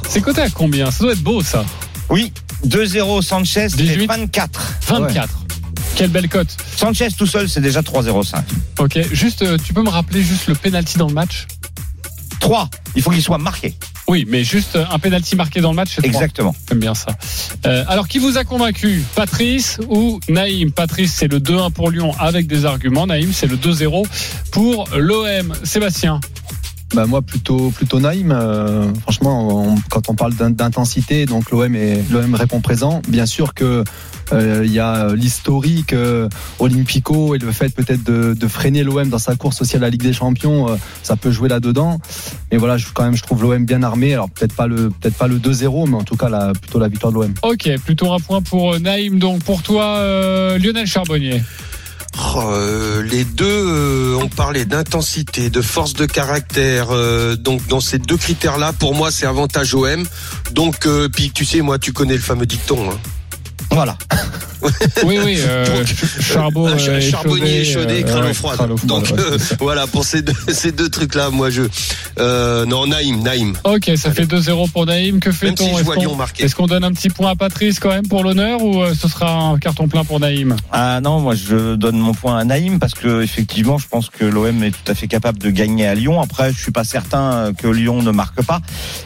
[0.09, 0.91] C'est coté à combien?
[0.91, 1.65] Ça doit être beau ça.
[2.11, 2.33] Oui,
[2.67, 4.07] 2-0 Sanchez, c'est 18.
[4.07, 4.75] 24.
[4.89, 5.29] 24.
[5.97, 6.57] Quelle belle cote.
[6.77, 8.43] Sanchez tout seul, c'est déjà 3,05.
[8.79, 11.47] Ok, juste, euh, tu peux me rappeler juste le penalty dans le match
[12.41, 13.75] 3, il faut qu'il soit marqué.
[14.07, 15.99] Oui, mais juste un penalty marqué dans le match.
[16.03, 16.55] Exactement.
[16.69, 17.17] J'aime bien ça.
[17.65, 19.03] Euh, alors, qui vous a convaincu?
[19.15, 20.71] Patrice ou Naïm?
[20.71, 23.07] Patrice, c'est le 2-1 pour Lyon avec des arguments.
[23.07, 24.07] Naïm, c'est le 2-0
[24.51, 25.55] pour l'OM.
[25.63, 26.21] Sébastien?
[26.95, 28.31] Bah moi plutôt plutôt Naïm.
[28.31, 31.77] euh, franchement, quand on parle d'in- d'intensité, donc l'OM
[32.11, 33.03] l'OM répond présent.
[33.09, 33.83] Bien sûr que
[34.33, 36.29] euh, il y a l'historique euh,
[36.61, 40.03] Olympico et le fait peut-être de, freiner l'OM dans sa course aussi à la Ligue
[40.03, 41.99] des Champions, euh, ça peut jouer là-dedans.
[42.53, 44.13] Mais voilà, je, quand même, je trouve l'OM bien armé.
[44.15, 47.13] Alors peut-être pas le peut-être pas le 2-0, mais en tout cas plutôt la victoire
[47.13, 47.35] de l'OM.
[47.43, 49.19] Ok, plutôt un point pour Naïm.
[49.19, 49.99] Donc, pour toi,
[50.59, 51.43] Lionel Charbonnier.
[52.37, 56.89] Euh, les deux euh, ont parlé d'intensité, de force de caractère.
[56.91, 60.05] euh, donc dans ces deux critères-là, pour moi, c'est avantage OM.
[60.53, 62.91] Donc puis tu sais, moi, tu connais le fameux dicton.
[62.91, 62.99] hein.
[63.71, 63.97] Voilà.
[65.05, 65.67] Oui, oui, euh,
[66.37, 68.55] euh, charbonnier échaudé, euh, crâne ouais, froid.
[68.85, 71.63] Donc ouais, euh, voilà pour ces deux, ces deux trucs-là, moi je
[72.19, 73.55] euh, non Naïm, Naïm.
[73.65, 75.21] Ok, ça fait 2-0 pour Naïm.
[75.21, 76.45] Que Même fait-on si je Est-ce vois qu'on- Lyon marquer.
[76.45, 79.09] Est-ce qu'on donne un petit point à Patrice quand même pour l'honneur ou euh, ce
[79.09, 80.57] sera un carton plein pour Naïm?
[80.73, 84.25] Ah non, moi je donne mon point à Naïm parce que effectivement, je pense que
[84.25, 86.21] l'OM est tout à fait capable de gagner à Lyon.
[86.21, 88.61] Après, je suis pas certain que Lyon ne marque pas.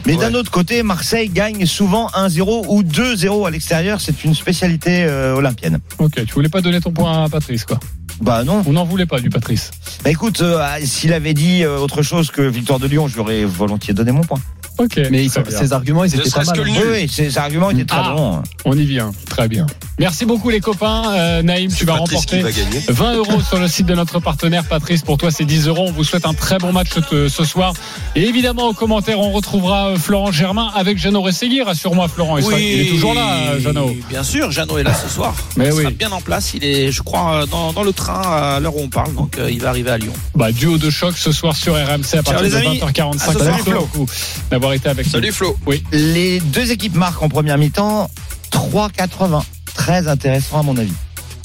[0.05, 3.99] Mais d'un autre côté, Marseille gagne souvent 1-0 ou 2-0 à l'extérieur.
[4.01, 5.79] C'est une spécialité euh, olympienne.
[5.97, 7.79] Ok, tu voulais pas donner ton point à Patrice quoi
[8.21, 8.63] Bah non.
[8.65, 9.71] On n'en voulait pas du Patrice.
[10.03, 13.93] Bah écoute, euh, s'il avait dit euh, autre chose que victoire de Lyon, j'aurais volontiers
[13.93, 14.39] donné mon point.
[14.79, 14.99] Ok.
[15.11, 15.57] Mais très bien.
[15.59, 16.59] ces arguments, ils étaient pas mal.
[16.61, 18.13] Oui, oui, ces arguments étaient très Ah.
[18.15, 18.41] bons.
[18.65, 19.65] On y vient, très bien.
[19.99, 21.03] Merci beaucoup les copains.
[21.11, 22.81] Euh, Naïm, tu vas Patrice remporter va gagner.
[22.87, 25.01] 20 euros sur le site de notre partenaire Patrice.
[25.01, 25.85] Pour toi, c'est 10 euros.
[25.89, 27.73] On vous souhaite un très bon match euh, ce soir.
[28.15, 31.61] Et évidemment, aux commentaires, on retrouvera euh, Florent Germain avec Jeannot Rességui.
[31.61, 32.37] Rassure-moi, Florent.
[32.37, 33.93] Il, sera- il est toujours là, Jeannot.
[34.09, 35.35] Bien sûr, Jeannot est là ce soir.
[35.57, 35.81] Mais il oui.
[35.83, 36.53] sera bien en place.
[36.53, 39.13] Il est, je crois, dans, dans le train à l'heure où on parle.
[39.15, 40.13] Donc, euh, il va arriver à Lyon.
[40.33, 42.79] Bah, duo de choc ce soir sur RMC à partir les de amis.
[42.79, 43.15] 20h45.
[43.15, 43.45] À ce soir.
[43.57, 44.05] Merci beaucoup
[44.49, 45.11] d'avoir été avec nous.
[45.11, 45.57] Salut Flo.
[45.65, 45.83] Oui.
[45.91, 48.09] Les deux équipes marquent en première mi-temps
[48.51, 49.43] 3,80.
[49.73, 50.93] Très intéressant à mon avis.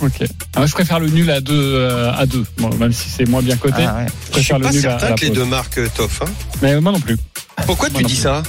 [0.02, 0.24] Ok.
[0.56, 2.44] Ah, je préfère le nul à 2 euh, à deux.
[2.58, 3.84] Bon, même si c'est moins bien coté.
[3.86, 4.06] Ah ouais.
[4.32, 5.78] Je Je suis préfère le pas nul à, à certain la que les deux marques
[5.78, 6.22] euh, Toff.
[6.22, 6.30] Hein.
[6.62, 7.16] Mais moi non plus.
[7.66, 8.22] Pourquoi Moi tu dis plus.
[8.22, 8.42] ça?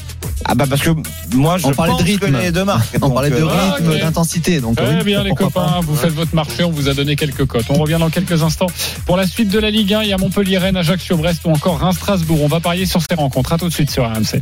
[0.47, 0.91] Ah bah parce que
[1.33, 2.37] moi je On parlait de pense rythme.
[2.39, 2.95] les deux marques.
[3.01, 4.61] On parlait de euh, rythme, d'intensité.
[4.61, 5.79] Donc Très oui, bien les copains, pas.
[5.81, 7.65] vous faites votre marché, on vous a donné quelques cotes.
[7.69, 8.67] On revient dans quelques instants
[9.05, 10.03] pour la suite de la Ligue 1.
[10.03, 12.39] Il y a Montpellier, Rennes, Ajaccio, Brest ou encore Reims, Strasbourg.
[12.43, 13.53] On va parier sur ces rencontres.
[13.53, 14.39] À tout de suite sur RMC.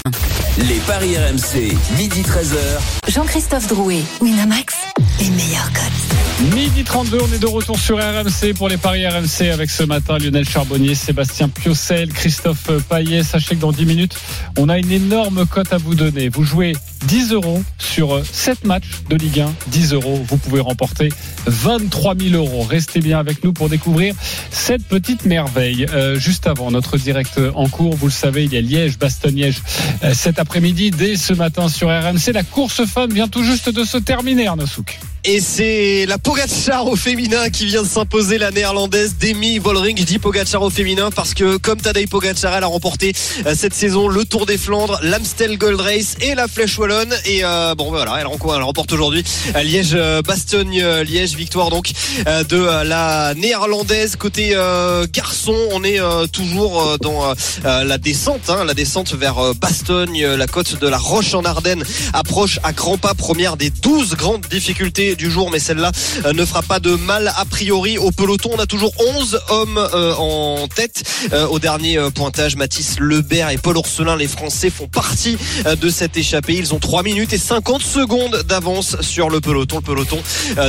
[0.57, 3.11] Les paris RMC, midi 13h.
[3.11, 4.75] Jean-Christophe Drouet, Winamax,
[5.19, 6.53] les meilleurs cotes.
[6.53, 10.17] Midi 32, on est de retour sur RMC pour les paris RMC avec ce matin
[10.17, 13.23] Lionel Charbonnier, Sébastien Piocel, Christophe Paillet.
[13.23, 14.15] Sachez que dans 10 minutes,
[14.57, 16.29] on a une énorme cote à vous donner.
[16.29, 16.73] Vous jouez
[17.07, 19.53] 10 euros sur 7 matchs de Ligue 1.
[19.67, 21.09] 10 euros, vous pouvez remporter
[21.47, 22.63] 23 000 euros.
[22.63, 24.15] Restez bien avec nous pour découvrir
[24.51, 25.85] cette petite merveille.
[25.93, 29.61] Euh, juste avant notre direct en cours, vous le savez, il y a Liège, Bastogne-Liège
[30.03, 30.91] euh, cet après-midi.
[30.91, 34.67] Dès ce matin sur RMC, la course femme vient tout juste de se terminer, Arnaud
[34.67, 34.99] Souk.
[35.25, 39.97] Et c'est la Pogacar au féminin qui vient de s'imposer, la néerlandaise Demi Vollering.
[39.97, 43.13] Je dis Pogacar au féminin parce que comme Tadej Pogacar, elle a remporté
[43.45, 47.13] euh, cette saison le Tour des Flandres, l'Amstel Gold Race et la Flèche Wallonne.
[47.25, 51.69] Et euh, bon voilà, elle, elle remporte aujourd'hui à Liège, euh, Bastogne, euh, Liège, victoire
[51.69, 51.93] donc
[52.27, 54.17] euh, de euh, la néerlandaise.
[54.17, 57.33] Côté euh, garçon, on est euh, toujours euh, dans euh,
[57.63, 61.33] euh, la descente, hein, la descente vers euh, Bastogne, euh, la côte de la Roche
[61.33, 65.91] en Ardennes approche à grands pas, première des 12 grandes difficultés du jour, mais celle-là
[66.25, 68.51] euh, ne fera pas de mal a priori au peloton.
[68.53, 71.03] On a toujours 11 hommes euh, en tête.
[71.31, 75.37] Euh, au dernier pointage, Mathis Lebert et Paul Orselin, les Français, font partie
[75.79, 76.55] de cette échappée.
[76.55, 79.77] Ils ont 3 minutes et 50 secondes d'avance sur le peloton.
[79.77, 80.19] Le peloton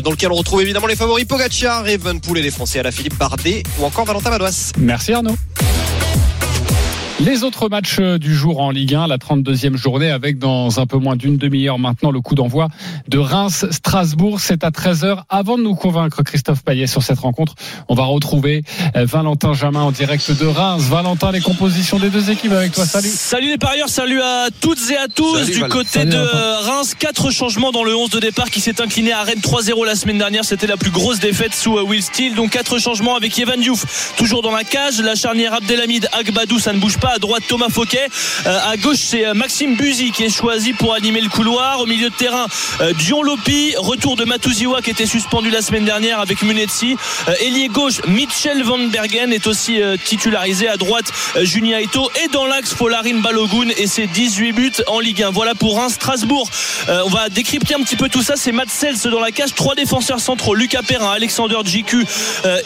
[0.02, 3.16] dans lequel on retrouve évidemment les favoris Pogacar, Evenpool et les Français à la Philippe
[3.18, 4.72] Bardet ou encore Valentin Madouas.
[4.78, 5.37] Merci Arnaud.
[7.20, 10.87] Les autres matchs euh, du jour en Ligue 1, la 32e journée avec dans un
[10.87, 12.66] peu moins d'une demi-heure maintenant le coup d'envoi
[13.07, 14.40] de Reims-Strasbourg.
[14.40, 15.22] C'est à 13h.
[15.29, 17.55] Avant de nous convaincre Christophe Payet sur cette rencontre,
[17.88, 18.64] on va retrouver
[18.96, 20.83] euh, Valentin Jamin en direct de Reims.
[20.88, 22.85] Valentin, les compositions des deux équipes avec toi.
[22.85, 23.09] Salut.
[23.09, 25.38] Salut les parieurs, salut à toutes et à tous.
[25.38, 25.70] Salut, du Val.
[25.70, 29.22] côté Salut, de Reims, quatre changements dans le 11 de départ qui s'est incliné à
[29.22, 30.44] Rennes 3-0 la semaine dernière.
[30.44, 32.35] C'était la plus grosse défaite sous euh, Will Steele.
[32.35, 35.00] Donc quatre changements avec Evan Diouf toujours dans la cage.
[35.00, 37.04] La charnière Abdelhamid Agbadou, ça ne bouge pas.
[37.12, 38.09] À droite, Thomas Fouquet.
[38.47, 41.81] Euh, à gauche, c'est euh, Maxime Buzy qui est choisi pour animer le couloir.
[41.81, 42.47] Au milieu de terrain,
[42.81, 43.75] euh, Dion Lopi.
[43.77, 46.97] Retour de Matuziwa qui était suspendu la semaine dernière avec Munetsi.
[47.40, 50.69] Ailier gauche, Mitchell Van Bergen est aussi titularisé.
[50.69, 51.07] À droite,
[51.43, 52.11] Junia Ito.
[52.25, 55.31] Et dans l'axe, Folarin Balogun et ses 18 buts en Ligue 1.
[55.31, 56.49] Voilà pour un Strasbourg.
[56.88, 58.35] On va décrypter un petit peu tout ça.
[58.37, 59.55] C'est Matt Sels dans la cage.
[59.55, 60.55] Trois défenseurs centraux.
[60.55, 62.07] Lucas Perrin, Alexander JQ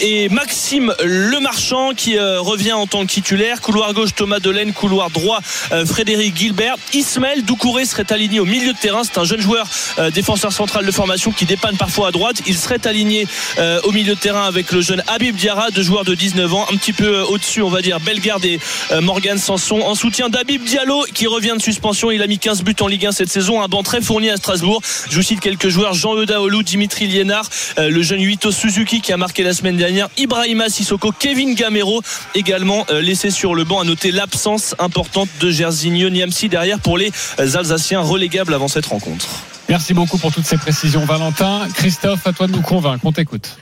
[0.01, 3.61] et Maxime Lemarchand qui revient en tant que titulaire.
[3.61, 4.73] Couloir gauche, Thomas Delaine.
[4.73, 5.41] Couloir droit,
[5.73, 6.77] euh, Frédéric Gilbert.
[6.93, 9.03] Ismaël Doucouré serait aligné au milieu de terrain.
[9.03, 9.67] C'est un jeune joueur
[9.99, 12.43] euh, défenseur central de formation qui dépanne parfois à droite.
[12.47, 13.27] Il serait aligné
[13.59, 16.67] euh, au milieu de terrain avec le jeune Habib Diarra, deux joueurs de 19 ans,
[16.71, 18.61] un petit peu au-dessus, on va dire, Bellegarde et
[19.01, 19.81] Morgan Sanson.
[19.81, 22.11] En soutien d'Habib Diallo qui revient de suspension.
[22.11, 23.63] Il a mis 15 buts en Ligue 1 cette saison.
[23.63, 24.83] Un banc très fourni à Strasbourg.
[25.11, 29.17] Je vous cite quelques joueurs Jean Eudaolou, Dimitri Liénard, le jeune Yuito Suzuki qui a
[29.17, 32.03] marqué la semaine dernière, Ibrahima Sissoko, Kevin Gamero
[32.35, 33.81] également laissé sur le banc.
[33.81, 39.27] À noter l'absence importante de Gersigno Niamsi derrière pour les Alsaciens relégables avant cette rencontre.
[39.69, 41.69] Merci beaucoup pour toutes ces précisions, Valentin.
[41.75, 43.07] Christophe, à toi de nous convaincre.
[43.07, 43.59] On t'écoute.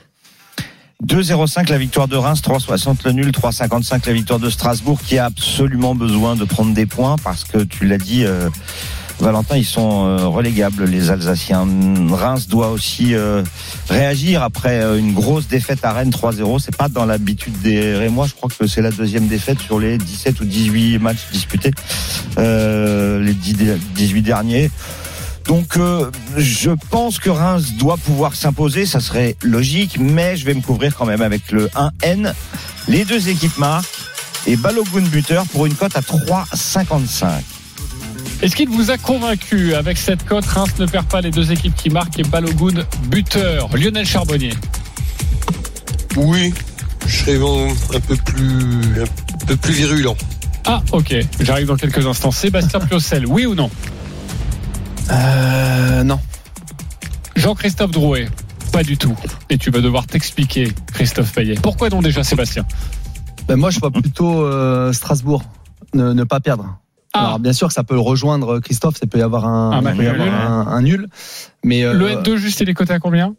[1.05, 5.25] 2,05 la victoire de Reims, 3,60 le nul, 3,55 la victoire de Strasbourg qui a
[5.25, 8.49] absolument besoin de prendre des points parce que tu l'as dit, euh,
[9.19, 11.67] Valentin, ils sont euh, relégables les Alsaciens.
[12.11, 13.41] Reims doit aussi euh,
[13.89, 16.59] réagir après euh, une grosse défaite à Rennes 3-0.
[16.59, 18.27] C'est pas dans l'habitude des Rémois.
[18.27, 21.71] Je crois que c'est la deuxième défaite sur les 17 ou 18 matchs disputés,
[22.37, 24.69] euh, les 10 dé- 18 derniers.
[25.47, 25.79] Donc
[26.35, 30.93] je pense que Reims doit pouvoir s'imposer, ça serait logique, mais je vais me couvrir
[30.93, 32.33] quand même avec le 1N.
[32.89, 33.85] Les deux équipes marquent
[34.45, 37.27] et Balogun buteur pour une cote à 3,55.
[38.41, 41.75] Est-ce qu'il vous a convaincu avec cette cote Reims ne perd pas les deux équipes
[41.75, 43.75] qui marquent et Balogun buteur.
[43.75, 44.53] Lionel Charbonnier.
[46.15, 46.53] Oui,
[47.05, 50.15] je serais bon, un peu plus, un peu plus virulent.
[50.65, 51.15] Ah, ok.
[51.39, 52.31] J'arrive dans quelques instants.
[52.31, 53.69] Sébastien Piocel, oui ou non
[55.11, 56.19] Euh, non.
[57.35, 58.27] Jean-Christophe Drouet
[58.71, 59.15] Pas du tout.
[59.49, 61.55] Et tu vas devoir t'expliquer, Christophe Payet.
[61.61, 62.65] Pourquoi non déjà, Sébastien
[63.47, 65.43] Ben moi, je vois plutôt euh, Strasbourg
[65.93, 66.77] ne, ne pas perdre.
[67.13, 67.25] Ah.
[67.25, 69.87] Alors bien sûr que ça peut le rejoindre Christophe, ça peut y avoir un, y
[69.87, 70.33] avoir nul.
[70.33, 71.07] un, un nul.
[71.63, 73.33] Mais euh, Le N2 juste, il est coté à combien?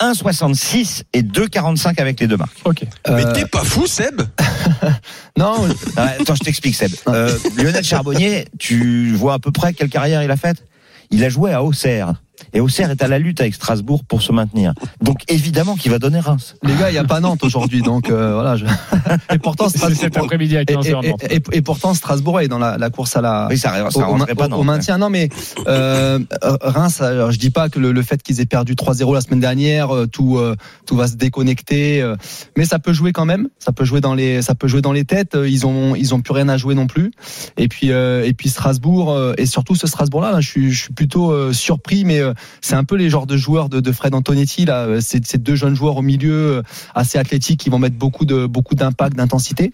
[0.00, 2.60] 1,66 et 2,45 avec les deux marques.
[2.64, 2.82] Ok.
[3.08, 4.22] Mais euh, t'es pas fou, Seb?
[5.36, 6.92] Non, Ouais, attends, je t'explique Seb.
[7.08, 10.64] Euh, Lionel Charbonnier, tu vois à peu près quelle carrière il a faite?
[11.10, 12.14] Il a joué à Auxerre.
[12.52, 14.72] Et Auxerre est à la lutte avec Strasbourg pour se maintenir.
[15.02, 16.56] Donc évidemment qu'il va donner Reims.
[16.62, 18.56] les gars, il y a pas Nantes aujourd'hui, donc euh, voilà.
[18.56, 18.66] Je...
[19.34, 20.24] Et pourtant C'est cet Strasbourg.
[20.24, 21.16] après-midi à Et, 15h.
[21.30, 24.08] et- et- et pourtant Strasbourg est dans la, la course à la Oui, ça, ça
[24.08, 24.56] au, pas au- non.
[24.58, 24.98] au maintien.
[24.98, 25.28] Non, mais
[25.66, 29.20] euh, Reims, alors, je dis pas que le, le fait qu'ils aient perdu 3-0 la
[29.20, 32.16] semaine dernière, euh, tout euh, tout va se déconnecter, euh,
[32.56, 33.48] mais ça peut jouer quand même.
[33.58, 35.34] Ça peut jouer dans les ça peut jouer dans les têtes.
[35.34, 37.10] Euh, Ils ont ils ont plus rien à jouer non plus.
[37.56, 40.82] Et puis euh, et puis Strasbourg euh, et surtout ce Strasbourg là, je suis je
[40.84, 43.92] suis plutôt euh, surpris, mais euh, c'est un peu les genres de joueurs de, de
[43.92, 45.00] Fred Antonetti là.
[45.00, 46.62] Ces deux jeunes joueurs au milieu euh,
[46.94, 49.72] assez athlétiques qui vont mettre beaucoup de beaucoup d'impact, d'intensité.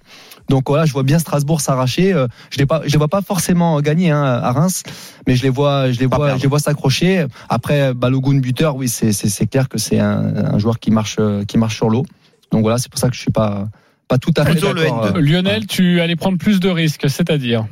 [0.49, 2.13] Donc voilà, je vois bien Strasbourg s'arracher.
[2.13, 4.83] Euh, Je pas, je les vois pas forcément gagner hein, à Reims,
[5.27, 6.41] mais je les vois, je les Pas vois, perdre.
[6.41, 7.27] je les vois s'accrocher.
[7.49, 11.57] Après Balogun buteur, oui, c'est clair que c'est un, un joueur qui marche euh, qui
[11.59, 12.05] marche sur l'eau.
[12.53, 13.69] Donc voilà, c'est pour ça que je suis pas
[14.11, 15.07] pas tout à fait Plutôt le d'accord.
[15.13, 15.17] N2.
[15.17, 17.65] euh, Lionel, tu allais prendre plus de risques, c'est-à-dire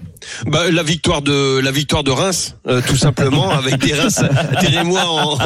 [0.46, 4.20] bah, la victoire de la victoire de Reims, euh, tout simplement, avec des Reims,
[4.60, 5.38] des Rémois en,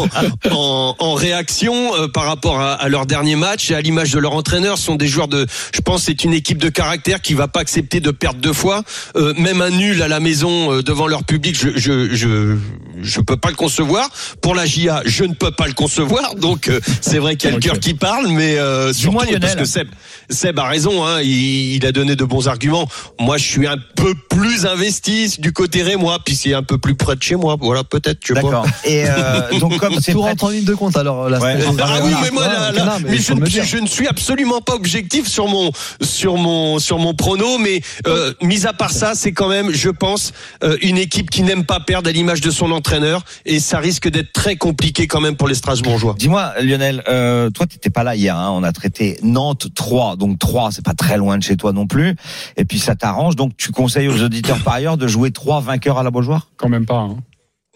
[0.51, 4.19] en, en réaction euh, par rapport à, à leur dernier match et à l'image de
[4.19, 4.79] leur entraîneur.
[4.79, 7.61] Ce sont des joueurs de, je pense, c'est une équipe de caractère qui va pas
[7.61, 8.83] accepter de perdre deux fois,
[9.17, 11.57] Euh, même un nul à la maison euh, devant leur public.
[11.59, 12.57] Je, je, je,
[13.03, 14.09] je peux pas le concevoir.
[14.41, 16.35] Pour la JA, je ne peux pas le concevoir.
[16.35, 19.31] Donc euh, c'est vrai qu'il y a le cœur qui parle, mais euh, surtout parce
[19.31, 19.57] Lionel.
[19.57, 19.89] que Seb,
[20.31, 21.05] Seb a raison.
[21.05, 22.89] Hein, il, il a donné de bons arguments.
[23.21, 26.95] Moi, je suis un peu plus investi du côté rémois, puis c'est un peu plus
[26.95, 27.57] près de chez moi.
[27.61, 28.21] Voilà, peut-être.
[28.25, 28.35] Je.
[28.35, 28.67] D'accord.
[28.85, 31.29] Et euh, donc comme c'est tout rentre en ligne de compte alors.
[31.29, 31.59] Là, Ouais.
[31.81, 34.75] Ah oui, mais moi, Voilà, là, là, non, mais je, ne, je suis absolument pas
[34.75, 39.33] objectif sur mon sur mon sur mon prono, mais euh, mis à part ça, c'est
[39.33, 40.33] quand même, je pense,
[40.63, 44.09] euh, une équipe qui n'aime pas perdre à l'image de son entraîneur, et ça risque
[44.09, 46.15] d'être très compliqué quand même pour les Strasbourgeois.
[46.19, 48.37] Dis-moi, Lionel, euh, toi, t'étais pas là hier.
[48.37, 51.73] Hein, on a traité Nantes 3, donc 3, c'est pas très loin de chez toi
[51.73, 52.15] non plus.
[52.57, 55.99] Et puis ça t'arrange, donc tu conseilles aux auditeurs par ailleurs de jouer 3 vainqueurs
[55.99, 56.49] à la Beaujoire?
[56.57, 56.99] Quand même pas.
[57.01, 57.17] hein.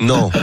[0.01, 0.31] Non.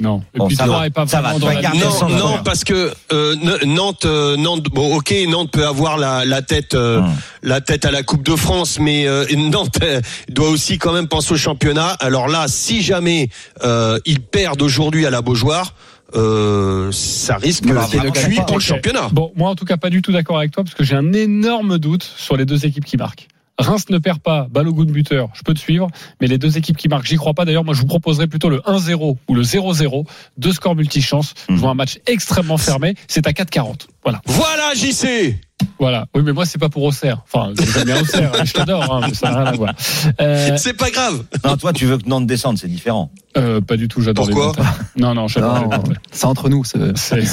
[0.00, 0.22] Non.
[0.32, 1.60] Et Bon, puis ça va, est pas ça va, dans la.
[1.74, 3.34] Non, non, parce que euh,
[3.66, 7.10] Nantes, euh, Nantes, bon, ok, Nantes peut avoir la, la tête, euh, Hum.
[7.42, 11.08] la tête à la Coupe de France, mais euh, Nantes euh, doit aussi quand même
[11.08, 11.96] penser au championnat.
[11.98, 13.28] Alors là, si jamais
[13.64, 15.74] euh, ils perdent aujourd'hui à la Beaujoire,
[16.14, 19.08] euh, ça risque d'être vraiment, cuit pour le championnat.
[19.12, 21.12] Bon, moi en tout cas pas du tout d'accord avec toi parce que j'ai un
[21.12, 23.28] énorme doute sur les deux équipes qui marquent.
[23.58, 25.88] Reims ne perd pas, balle au goût de buteur, je peux te suivre,
[26.20, 27.44] mais les deux équipes qui marquent, j'y crois pas.
[27.44, 31.34] D'ailleurs, moi, je vous proposerais plutôt le 1-0 ou le 0-0, deux scores multichance.
[31.48, 32.94] Je vois un match extrêmement fermé.
[33.08, 33.88] C'est à 4,40.
[34.08, 34.20] Voilà.
[34.26, 35.38] Voilà, JC
[35.78, 36.06] Voilà.
[36.14, 37.22] Oui, mais moi, c'est pas pour Auxerre.
[37.30, 38.32] Enfin, j'aime bien Auxerre.
[38.34, 39.74] hein, je t'adore, hein, mais ça n'a rien à voir.
[40.20, 41.24] Euh, C'est pas grave.
[41.44, 43.10] Non, toi, tu veux que Nantes descende, c'est différent.
[43.36, 44.70] euh, pas du tout, j'adore les Pourquoi Nantais.
[44.96, 46.64] Non, non, j'adore les c'est entre nous.
[46.64, 46.78] C'est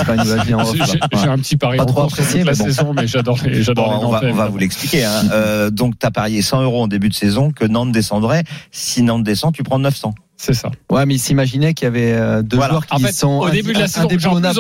[0.06, 2.52] pas une vie en off, J'ai un petit pari Pas trop encore sur apprécié, la
[2.52, 2.66] mais bon.
[2.66, 4.32] saison, mais j'adore les, j'adore Bon, les on, va, Nantais.
[4.32, 5.06] on va vous l'expliquer.
[5.06, 5.24] Hein.
[5.32, 8.44] Euh, donc, tu as parié 100 euros en début de saison que Nantes descendrait.
[8.72, 10.14] Si Nantes descend, tu prends 900.
[10.38, 10.70] C'est ça.
[10.92, 12.74] Ouais, mais il s'imaginait qu'il y avait euh, deux Voilà.
[12.74, 14.08] joueurs qui En fait, sont au début de la saison,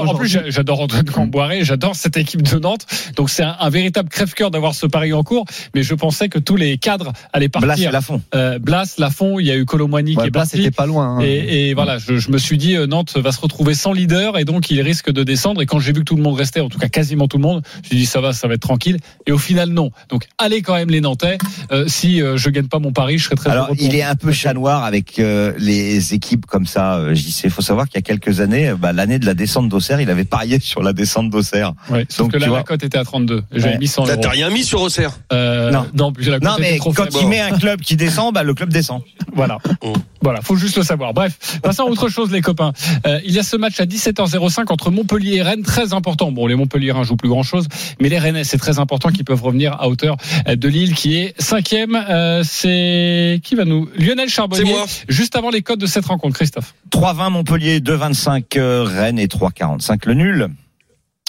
[0.07, 2.85] en plus, j'adore Antoine Camboiré, j'adore cette équipe de Nantes.
[3.17, 5.45] Donc c'est un, un véritable crève-cœur d'avoir ce pari en cours.
[5.73, 7.91] Mais je pensais que tous les cadres allaient Blas, partir.
[7.91, 8.21] la fond.
[8.33, 10.57] Euh, Blas, Lafont, il y a eu Colomwani qui Ouais, est Blas, parti.
[10.57, 11.17] c'était pas loin.
[11.17, 11.21] hein.
[11.21, 14.37] Et, et voilà, je, je me suis dit euh, Nantes va se retrouver sans leader
[14.37, 15.61] et donc il risque de descendre.
[15.61, 17.43] Et quand j'ai vu que tout le monde restait, en tout cas quasiment tout le
[17.43, 18.97] monde, je me suis dit ça va, ça va être tranquille.
[19.27, 19.91] Et au final non.
[20.09, 21.37] Donc allez quand même les Nantais.
[21.71, 24.03] Euh, si euh, je gagne pas mon pari, je serai très Alors, heureux il est
[24.03, 27.45] un peu chat noir avec euh, les équipes comme ça, euh, JC.
[27.45, 30.09] Il faut savoir qu'il y a quelques années, bah, l'année de la descente d'Auxerre, il
[30.09, 31.73] avait parié sur la descente d'Auxerre.
[31.89, 32.59] Ouais, sauf Donc, que là tu vois.
[32.59, 33.43] la cote était à 32.
[33.51, 33.77] Et J'avais Ouais.
[33.79, 34.21] mis 100 T'as euros.
[34.23, 35.11] t'as rien mis sur Auxerre?
[35.33, 35.85] Euh, Non.
[35.93, 39.01] non, la mais trop quand il met un club qui descend, bah, le club descend.
[39.33, 39.57] Voilà.
[39.83, 39.93] Mm.
[40.21, 41.13] Voilà, faut juste le savoir.
[41.13, 42.71] Bref, passons à autre chose, les copains.
[43.05, 46.31] Euh, il y a ce match à 17h05 entre Montpellier et Rennes, très important.
[46.31, 47.67] Bon, les Montpelliérains jouent plus grand chose,
[48.01, 51.39] mais les Rennais, c'est très important qu'ils peuvent revenir à hauteur de Lille, qui est
[51.39, 51.95] cinquième.
[52.09, 53.87] Euh, c'est qui va nous?
[53.99, 54.65] Lionel Charbonnier.
[54.65, 54.85] C'est moi.
[55.09, 56.73] Juste avant les codes de cette rencontre, Christophe.
[56.91, 60.47] 3,20 Montpellier, 2,25 euh, Rennes et 3,45 le nul.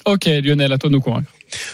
[0.05, 1.31] Ok, Lionel, à toi de nous convaincre.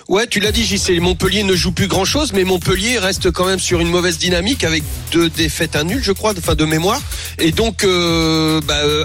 [0.08, 1.00] Ouais, tu l'as dit, JC.
[1.00, 4.64] Montpellier ne joue plus grand chose, mais Montpellier reste quand même sur une mauvaise dynamique
[4.64, 4.82] avec
[5.12, 7.00] deux défaites, un nul, je crois, enfin de mémoire.
[7.38, 9.04] Et donc, euh, bah, euh,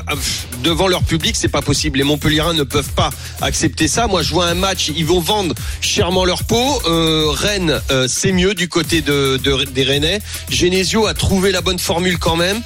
[0.64, 2.00] devant leur public, c'est pas possible.
[2.00, 4.08] Les Montpelliérains ne peuvent pas accepter ça.
[4.08, 6.82] Moi, je vois un match, ils vont vendre chèrement leur peau.
[6.86, 10.20] Euh, Rennes, euh, c'est mieux du côté de, de- des Rennais.
[10.50, 12.62] Genesio a trouvé la bonne formule quand même.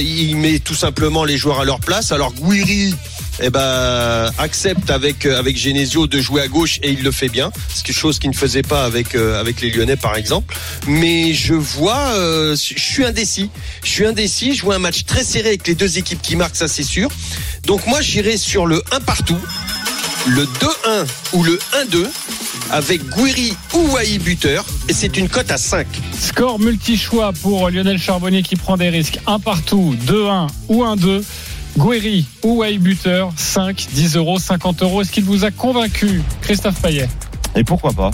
[0.00, 2.10] Il met tout simplement les joueurs à leur place.
[2.12, 2.94] Alors Guiri,
[3.40, 7.28] eh ben, accepte avec euh, avec Genesio de jouer à gauche et il le fait
[7.28, 10.56] bien, c'est quelque chose qu'il ne faisait pas avec euh, avec les Lyonnais par exemple.
[10.86, 13.50] Mais je vois, euh, je suis indécis,
[13.84, 14.54] je suis indécis.
[14.54, 17.08] Je vois un match très serré avec les deux équipes qui marquent, ça c'est sûr.
[17.66, 19.38] Donc moi j'irai sur le 1 partout,
[20.26, 20.46] le 2-1
[21.34, 21.58] ou le
[21.90, 22.06] 1-2
[22.70, 25.86] avec Guiri ou Wai buteur et c'est une cote à 5.
[26.18, 29.18] Score multi-choix pour Lionel Charbonnier qui prend des risques.
[29.26, 31.22] Un partout, 2-1 ou 1-2.
[31.76, 35.02] Guéry ou Way buteur, 5, 10 euros, 50 euros.
[35.02, 37.08] Est-ce qu'il vous a convaincu, Christophe Payet?
[37.54, 38.10] Et pourquoi pas?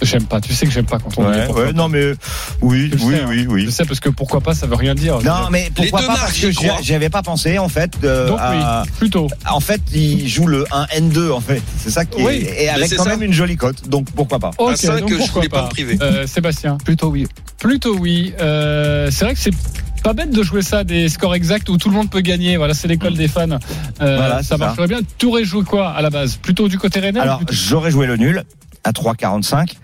[0.00, 0.40] J'aime pas.
[0.40, 2.12] Tu sais que j'aime pas quand on dit Ouais, pourquoi ouais, non, mais
[2.60, 3.26] oui, Je oui, sais, hein.
[3.28, 3.64] oui, oui.
[3.66, 5.20] Je sais parce que pourquoi pas, ça veut rien dire.
[5.22, 6.76] Non, mais pourquoi pas marques, Parce que j'y crois.
[6.80, 7.92] j'y j'y avais pas pensé en fait.
[8.02, 9.28] euh, Donc à- oui, plutôt.
[9.48, 11.62] En fait, il joue le 1N2 en fait.
[11.78, 12.48] C'est ça qui est Oui.
[12.58, 13.10] et avec c'est quand ça.
[13.10, 13.88] même une jolie cote.
[13.88, 14.50] Donc pourquoi pas?
[14.58, 15.96] Ok, cinq, donc je pourquoi voulais pas me priver.
[16.02, 17.28] Euh, Sébastien, Plutôt oui.
[17.60, 18.34] plutôt oui.
[18.40, 19.54] Euh, c'est vrai que c'est
[20.02, 22.56] pas bête de jouer ça des scores exacts où tout le monde peut gagner.
[22.56, 23.48] Voilà, c'est l'école des fans.
[23.50, 23.56] Euh,
[23.98, 24.56] Voilà, ça ça.
[24.58, 25.00] marcherait bien.
[25.18, 26.36] Tu aurais joué quoi à la base?
[26.36, 28.42] Plutôt du côté rennais ou Alors plutôt- j'aurais joué le nul
[28.84, 29.76] à 3,45.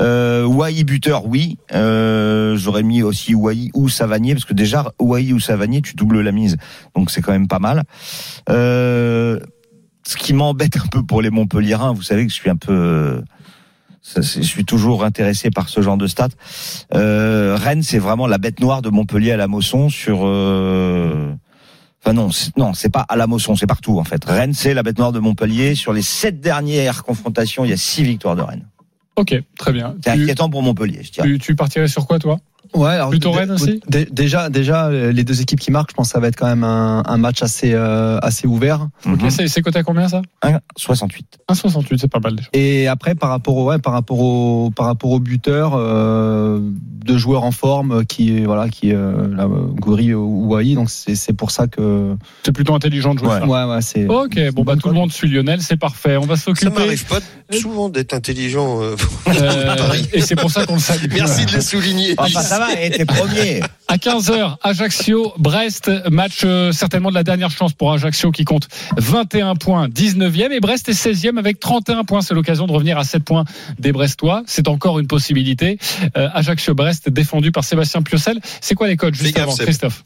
[0.00, 1.56] Euh, Wai buteur, oui.
[1.72, 6.20] Euh, j'aurais mis aussi Wai ou Savanier parce que déjà Wai ou Savanier, tu doubles
[6.20, 6.56] la mise,
[6.96, 7.84] donc c'est quand même pas mal.
[8.50, 9.38] Euh,
[10.06, 13.22] ce qui m'embête un peu pour les Montpelliérains, vous savez que je suis un peu,
[14.06, 16.28] ça, je suis toujours intéressé par ce genre de stats.
[16.94, 20.20] Euh, Rennes, c'est vraiment la bête noire de Montpellier à la Mosson sur.
[20.24, 21.32] Euh,
[22.06, 24.22] Enfin non, non, c'est pas à la Mosson, c'est partout en fait.
[24.26, 25.74] Rennes, c'est la bête noire de Montpellier.
[25.74, 28.66] Sur les sept dernières confrontations, il y a six victoires de Rennes.
[29.16, 29.94] Ok, très bien.
[30.04, 31.26] C'est inquiétant pour Montpellier, je dirais.
[31.26, 32.36] tu, tu partirais sur quoi, toi?
[32.74, 36.08] Ouais, alors, Plutôt Rennes aussi dé- Déjà, déjà, les deux équipes qui marquent, je pense
[36.08, 38.88] que ça va être quand même un, un match assez, euh, assez ouvert.
[39.28, 40.22] C'est, c'est coté à combien ça?
[40.42, 41.22] 1,68.
[41.50, 42.48] 1,68, c'est pas mal déjà.
[42.52, 46.58] Et après, par rapport au, ouais, par rapport au, par rapport au buteur, euh,
[47.04, 51.32] deux joueurs en forme qui, voilà, qui, euh, là, Goury ou Wai, donc c'est, c'est
[51.34, 52.16] pour ça que.
[52.44, 53.40] C'est plutôt intelligent de jouer Ouais.
[53.40, 53.46] ça.
[53.46, 54.06] Ouais, ouais, c'est.
[54.08, 56.16] Ok, bon bah tout le monde suit Lionel, c'est parfait.
[56.16, 56.70] On va Ça s'occuper.
[56.70, 57.20] m'arrive pas
[57.52, 58.80] souvent d'être intelligent.
[58.82, 58.96] euh,
[59.28, 59.74] Euh,
[60.12, 61.06] et c'est pour ça qu'on le salue.
[61.12, 62.14] Merci de le souligner.
[62.18, 63.60] Enfin, ça va, et t'es premier.
[63.88, 68.68] À 15h, Ajaccio, Brest, match euh, certainement de la dernière chance pour Ajaccio qui compte
[68.96, 72.22] 21 points, 19e et Brest est 16e avec 31 points.
[72.22, 73.44] C'est l'occasion de revenir à 7 points
[73.78, 74.42] des Brestois.
[74.46, 75.78] C'est encore une possibilité.
[76.16, 78.40] Euh, Ajaccio-Brest défendu par Sébastien Piocel.
[78.60, 79.54] C'est quoi les codes juste avant.
[79.54, 80.02] Christophe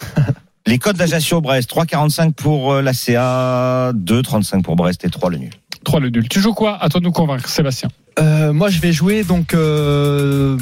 [0.66, 5.53] Les codes d'Ajaccio-Brest, 3,45 pour euh, la CA, 2,35 pour Brest et 3 le nul.
[5.85, 6.29] 3 le nul.
[6.29, 6.83] Tu joues quoi?
[6.83, 7.88] À toi de nous convaincre, Sébastien.
[8.18, 10.57] Euh, moi, je vais jouer donc euh,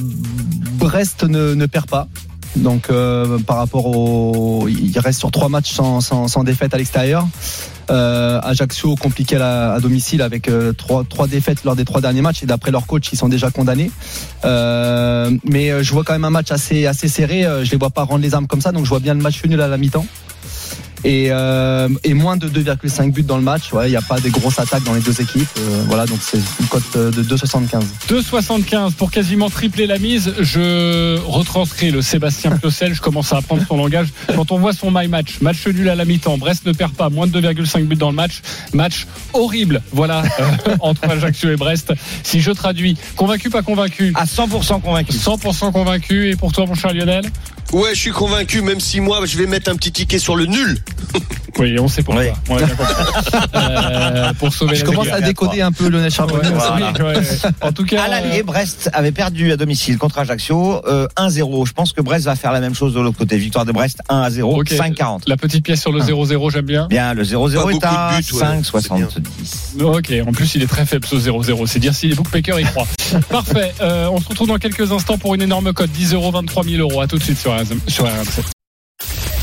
[0.78, 2.08] Brest ne, perd pas.
[2.56, 7.26] Donc euh, par rapport au, il reste sur trois matchs sans, sans, défaite à l'extérieur.
[7.88, 12.70] Ajaccio compliqué à, domicile avec trois, trois défaites lors des trois derniers matchs et d'après
[12.70, 13.90] leur coach ils sont déjà condamnés.
[14.42, 17.42] Mais je vois quand même un match assez assez serré.
[17.62, 19.44] Je les vois pas rendre les armes comme ça, donc je vois bien le match
[19.44, 20.06] nul à la mi-temps.
[21.06, 23.72] Et, euh, et moins de 2,5 buts dans le match.
[23.72, 25.48] Ouais, il n'y a pas des grosses attaques dans les deux équipes.
[25.56, 27.84] Euh, voilà, donc c'est une cote de 2,75.
[28.08, 30.34] 2,75 pour quasiment tripler la mise.
[30.40, 32.92] Je retranscris le Sébastien Piocel.
[32.92, 34.08] Je commence à apprendre son langage.
[34.34, 37.08] Quand on voit son my match, match nul à la mi-temps, Brest ne perd pas,
[37.08, 38.42] moins de 2,5 buts dans le match.
[38.72, 39.82] Match horrible.
[39.92, 41.92] Voilà, euh, entre Ajaccio et Brest.
[42.24, 44.12] Si je traduis, convaincu, pas convaincu?
[44.16, 45.12] À 100% convaincu.
[45.12, 46.30] 100% convaincu.
[46.30, 47.22] Et pour toi, mon cher Lionel?
[47.72, 50.46] Ouais, je suis convaincu, même si moi, je vais mettre un petit ticket sur le
[50.46, 50.78] nul.
[51.58, 52.22] Oui, on sait pourquoi.
[52.22, 52.28] Oui.
[52.50, 52.94] On a bien compris.
[53.54, 56.50] Euh, pour sauver Je la commence à décoder un peu Lionel Charbonnier.
[56.50, 56.92] Ouais, Voilà.
[56.92, 57.22] ouais, ouais.
[57.62, 61.66] En tout cas, À l'allier, euh, Brest avait perdu à domicile contre Ajaccio euh, 1-0.
[61.66, 63.38] Je pense que Brest va faire la même chose de l'autre côté.
[63.38, 64.68] Victoire de Brest 1 à 0, Ok.
[64.70, 65.22] 5-40.
[65.28, 66.88] la petite pièce sur le 0-0, j'aime bien.
[66.88, 69.82] Bien, le 0-0 Pas est beaucoup à de buts, ouais, 5,70.
[69.82, 72.64] Ok, en plus il est très faible ce 0-0, c'est dire si les bookmakers y
[72.64, 72.86] croient.
[73.30, 76.64] Parfait, euh, on se retrouve dans quelques instants pour une énorme cote, 10 euros, 23
[76.64, 77.00] 000 euros.
[77.00, 77.55] À tout de suite sur.
[77.88, 78.42] Sur RMC.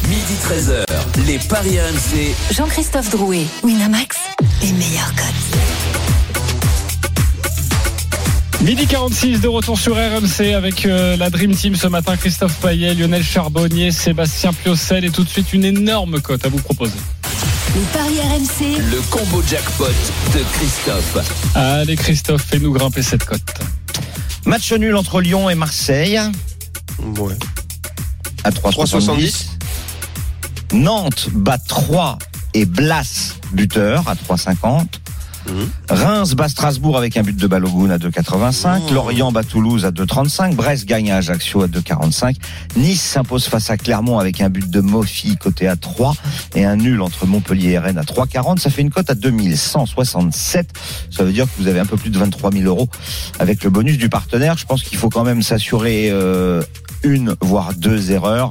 [0.08, 0.84] Midi 13h,
[1.26, 2.36] les Paris RMC.
[2.54, 4.18] Jean-Christophe Drouet, Winamax,
[4.62, 6.28] les meilleurs cotes.
[8.62, 12.94] Midi 46 de retour sur RMC avec euh, la Dream Team ce matin, Christophe Payet,
[12.94, 16.94] Lionel Charbonnier, Sébastien Piocel et tout de suite une énorme cote à vous proposer.
[17.74, 21.52] Les paris RMC, Le combo jackpot de Christophe.
[21.56, 23.42] Allez Christophe, fais-nous grimper cette cote.
[24.46, 26.20] Match nul entre Lyon et Marseille
[27.18, 27.34] Ouais.
[28.44, 29.46] À 3,70.
[30.74, 32.18] Nantes bat 3
[32.54, 35.00] et Blas buteur à 3,50.
[35.48, 35.70] Mhm.
[35.90, 38.82] Reims bat Strasbourg avec un but de Balogun à 2,85.
[38.90, 38.94] Oh.
[38.94, 40.56] Lorient bat Toulouse à 2,35.
[40.56, 42.38] Brest gagne à Ajaccio à 2,45.
[42.78, 46.16] Nice s'impose face à Clermont avec un but de Mofi côté à 3
[46.56, 48.60] et un nul entre Montpellier et Rennes à 3,40.
[48.60, 50.70] Ça fait une cote à 2167.
[51.12, 52.88] Ça veut dire que vous avez un peu plus de 23 000 euros
[53.40, 54.58] avec le bonus du partenaire.
[54.58, 56.64] Je pense qu'il faut quand même s'assurer euh,
[57.04, 58.50] une voire deux erreurs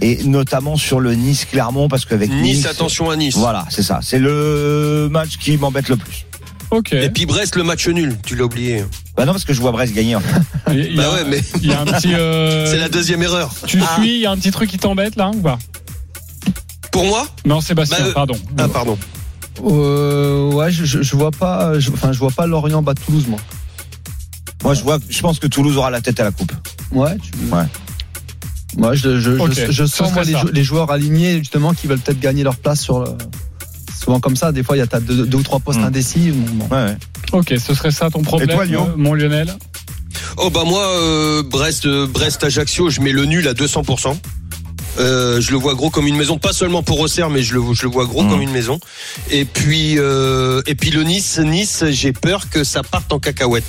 [0.00, 3.36] et notamment sur le Nice Clermont parce qu'avec Nice, Nice, attention à Nice.
[3.36, 4.00] voilà, c'est ça.
[4.02, 6.26] C'est le match qui m'embête le plus.
[6.70, 6.92] Ok.
[6.94, 8.84] Et puis Brest, le match nul, tu l'as oublié.
[9.16, 10.16] Bah non, parce que je vois Brest gagner.
[10.72, 12.14] Il Bah ouais, mais il y a un petit.
[12.14, 13.52] euh, c'est la deuxième erreur.
[13.66, 15.58] Tu suis, il y a un petit truc qui t'embête là ou pas?
[16.90, 17.26] Pour moi?
[17.44, 18.34] Non, Sébastien, Bah, euh, pardon.
[18.58, 18.98] Ah, pardon.
[19.64, 23.26] Euh, ouais, je, je, je vois pas, je, enfin, je vois pas Lorient battre Toulouse,
[23.28, 23.38] moi.
[24.64, 26.52] Moi, je vois, je pense que Toulouse aura la tête à la coupe.
[26.90, 27.30] Ouais, tu...
[27.54, 27.64] Ouais.
[28.76, 30.40] Moi, je, je, Ok, je, je ce sens moi, les, ça.
[30.40, 33.06] jou- les joueurs alignés justement qui veulent peut-être gagner leur place sur le.
[34.02, 35.84] Souvent comme ça, des fois il y a deux, deux ou trois postes Mm.
[35.84, 36.32] indécis.
[36.32, 36.64] bon.
[36.74, 36.96] Ouais, ouais.
[37.32, 39.54] Ok, ce serait ça ton problème, Et toi, Lyon euh, mon Lionel?
[40.38, 44.16] Oh bah moi, euh, Brest, euh, Brest, Ajaccio, je mets le nul à 200%.
[44.98, 47.62] Euh, je le vois gros comme une maison, pas seulement pour Auxerre, mais je le,
[47.74, 48.30] je le vois gros Mhm.
[48.30, 48.80] comme une maison.
[49.30, 53.64] Et puis, euh, et puis le Nice, Nice, j'ai peur que ça parte en cacahuète.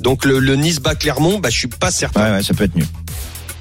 [0.00, 2.24] Donc le, le Nice bas Clermont, bah je suis pas certain.
[2.24, 2.86] Ouais, ouais, ça peut être mieux.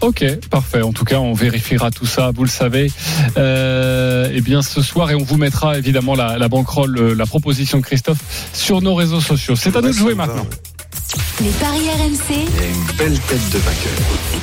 [0.01, 0.81] Ok, parfait.
[0.81, 2.91] En tout cas, on vérifiera tout ça, vous le savez.
[3.37, 7.25] Euh, eh bien, ce soir, et on vous mettra évidemment la, la banquerolle, euh, la
[7.27, 8.17] proposition de Christophe
[8.53, 9.55] sur nos réseaux sociaux.
[9.55, 10.45] C'est à nous de jouer maintenant.
[11.41, 13.93] les paris RMC, Et une belle tête de vainqueur.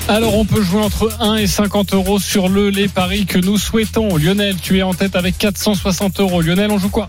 [0.09, 3.59] Alors, on peut jouer entre 1 et 50 euros sur le les paris que nous
[3.59, 4.17] souhaitons.
[4.17, 6.41] Lionel, tu es en tête avec 460 euros.
[6.41, 7.09] Lionel, on joue quoi?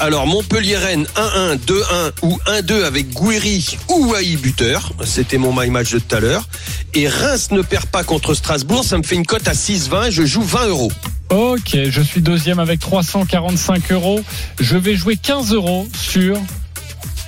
[0.00, 1.82] Alors Montpellier-Rennes 1-1, 2-1
[2.22, 4.92] ou 1-2 avec Gouiri ou Haï buteur.
[5.04, 6.48] C'était mon my match de tout à l'heure.
[6.94, 8.84] Et Reims ne perd pas contre Strasbourg.
[8.84, 10.10] Ça me fait une cote à 6-20.
[10.10, 10.92] Je joue 20 euros.
[11.30, 14.22] Ok, je suis deuxième avec 345 euros.
[14.60, 16.38] Je vais jouer 15 euros sur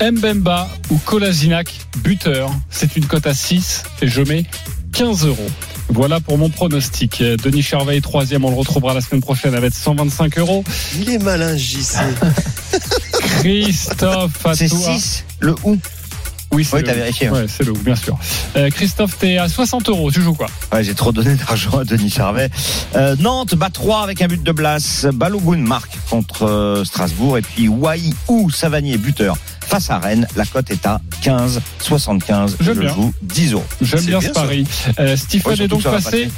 [0.01, 2.51] Mbemba ou Kolasinac, buteur.
[2.71, 4.45] C'est une cote à 6 et je mets
[4.93, 5.51] 15 euros.
[5.93, 7.23] Voilà pour mon pronostic.
[7.23, 10.65] Denis Charvet est troisième, on le retrouvera la semaine prochaine avec 125 euros.
[11.01, 11.99] Il est malin, JC.
[13.41, 14.79] Christophe, à C'est toi.
[14.79, 15.79] 6 le ou
[16.53, 17.27] Oui, c'est Oui, le- t'as vérifié.
[17.29, 17.33] hein.
[17.33, 18.19] Ouais, c'est le bien sûr.
[18.57, 20.11] Euh, Christophe, t'es à 60 euros.
[20.11, 20.47] Tu joues quoi?
[20.73, 22.51] Ouais, j'ai trop donné d'argent à Denis Charvet.
[22.97, 25.07] Euh, Nantes bat 3 avec un but de Blas.
[25.13, 27.39] Balogun marque contre euh, Strasbourg.
[27.39, 29.37] Et puis Wai ou Savanier buteur
[29.71, 30.27] face à Rennes.
[30.37, 32.57] La cote est à 15, 75.
[32.61, 32.95] J'aime Je bien.
[32.95, 33.65] joue 10 euros.
[33.81, 34.67] J'aime bien, bien, ce pari.
[34.99, 36.31] Euh, Stephen Ouais, est donc passé passer.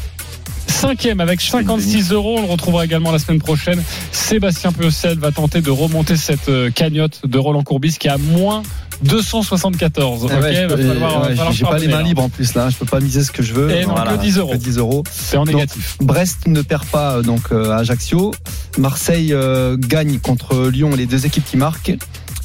[0.68, 2.36] cinquième avec 56 euros.
[2.38, 3.82] On le retrouvera également la semaine prochaine.
[4.12, 8.18] Sébastien Peusel va tenter de remonter cette euh, cagnotte de Roland Courbis qui est à
[8.18, 8.62] moins
[9.02, 10.28] 274.
[10.30, 12.68] Ah Ok, ouais, ouais, falloir J'ai pas les mains libres en plus là.
[12.70, 13.70] Je peux pas miser ce que je veux.
[13.70, 14.52] Et non, Voilà, que 10 euros.
[14.52, 15.02] que 10 euros.
[15.10, 15.96] C'est en Donc, négatif.
[16.00, 18.32] Brest ne perd pas euh, donc euh, à Ajaccio.
[18.78, 21.92] Marseille euh, gagne contre Lyon, les deux équipes qui marquent.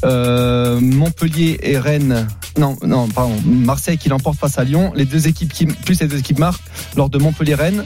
[0.05, 2.27] Euh, Montpellier et Rennes.
[2.57, 3.35] Non, non, pardon.
[3.45, 4.91] Marseille qui l'emporte face à Lyon.
[4.95, 6.63] Les deux équipes qui plus les deux équipes marquent
[6.95, 7.83] lors de Montpellier-Rennes.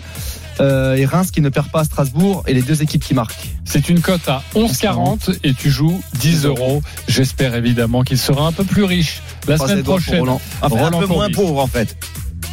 [0.60, 3.34] euh, et Reims qui ne perd pas à Strasbourg et les deux équipes qui marquent.
[3.66, 6.82] C'est une cote à 11,40 et tu joues 10 euros.
[7.08, 10.20] J'espère évidemment qu'il sera un peu plus riche la semaine prochaine.
[10.20, 10.42] Roland.
[10.62, 11.96] Enfin, un peu moins pauvre en fait.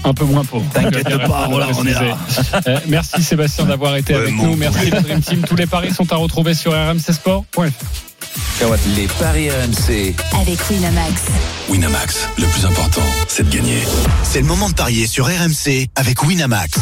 [0.04, 0.64] Un peu moins pauvre.
[0.72, 2.16] T'inquiète pas, Roland, on est là.
[2.68, 4.54] Euh, Merci Sébastien d'avoir été Ouais, avec nous.
[4.54, 5.42] Merci la Dream Team.
[5.42, 7.62] Tous les paris sont à retrouver sur rmcsport.fr.
[8.94, 10.14] Les paris RMC.
[10.40, 11.22] Avec Winamax.
[11.68, 13.82] Winamax, le plus important, c'est de gagner.
[14.22, 16.78] C'est le moment de parier sur RMC avec Winamax.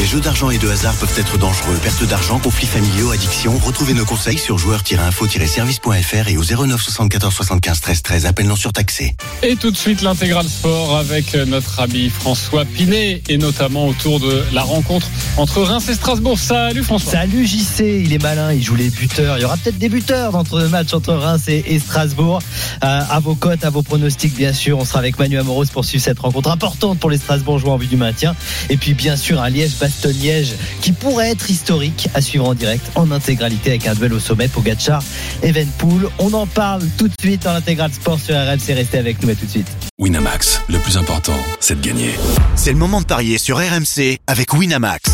[0.00, 1.78] Les jeux d'argent et de hasard peuvent être dangereux.
[1.82, 3.58] Perte d'argent, conflits familiaux, addiction.
[3.58, 8.24] Retrouvez nos conseils sur joueurs-info-service.fr et au 09 74 75 13 13.
[8.24, 9.14] Appel non surtaxé.
[9.42, 14.42] Et tout de suite l'intégral sport avec notre ami François Pinet et notamment autour de
[14.54, 16.38] la rencontre entre Reims et Strasbourg.
[16.38, 17.12] Salut François.
[17.12, 19.36] Salut JC, il est malin, il joue les buteurs.
[19.36, 22.38] Il y aura peut-être des buteurs dans le match entre Reims et, et Strasbourg.
[22.82, 24.78] Euh, à vos cotes, à vos pronostics, bien sûr.
[24.78, 27.86] On sera avec Manu Amoros pour suivre cette rencontre importante pour les Strasbourgeois en vue
[27.86, 28.34] du maintien.
[28.70, 29.50] Et puis, bien sûr, un
[29.90, 34.20] Liège-Bastogne-Liège qui pourrait être historique à suivre en direct en intégralité avec un duel au
[34.20, 35.02] sommet Pogacar
[35.42, 36.08] Evenpool.
[36.18, 38.74] On en parle tout de suite dans l'intégral sport sur RMC.
[38.74, 39.68] Restez avec nous, à tout de suite.
[39.98, 42.10] Winamax, le plus important, c'est de gagner.
[42.56, 45.10] C'est le moment de parier sur RMC avec Winamax.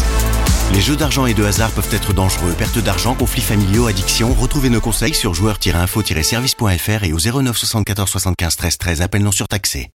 [0.73, 2.53] Les jeux d'argent et de hasard peuvent être dangereux.
[2.59, 4.35] Perte d'argent, conflits familiaux, addiction.
[4.35, 9.03] Retrouvez nos conseils sur joueurs-info-service.fr et au 09 74 75 13 13.
[9.03, 9.85] Appel non surtaxé.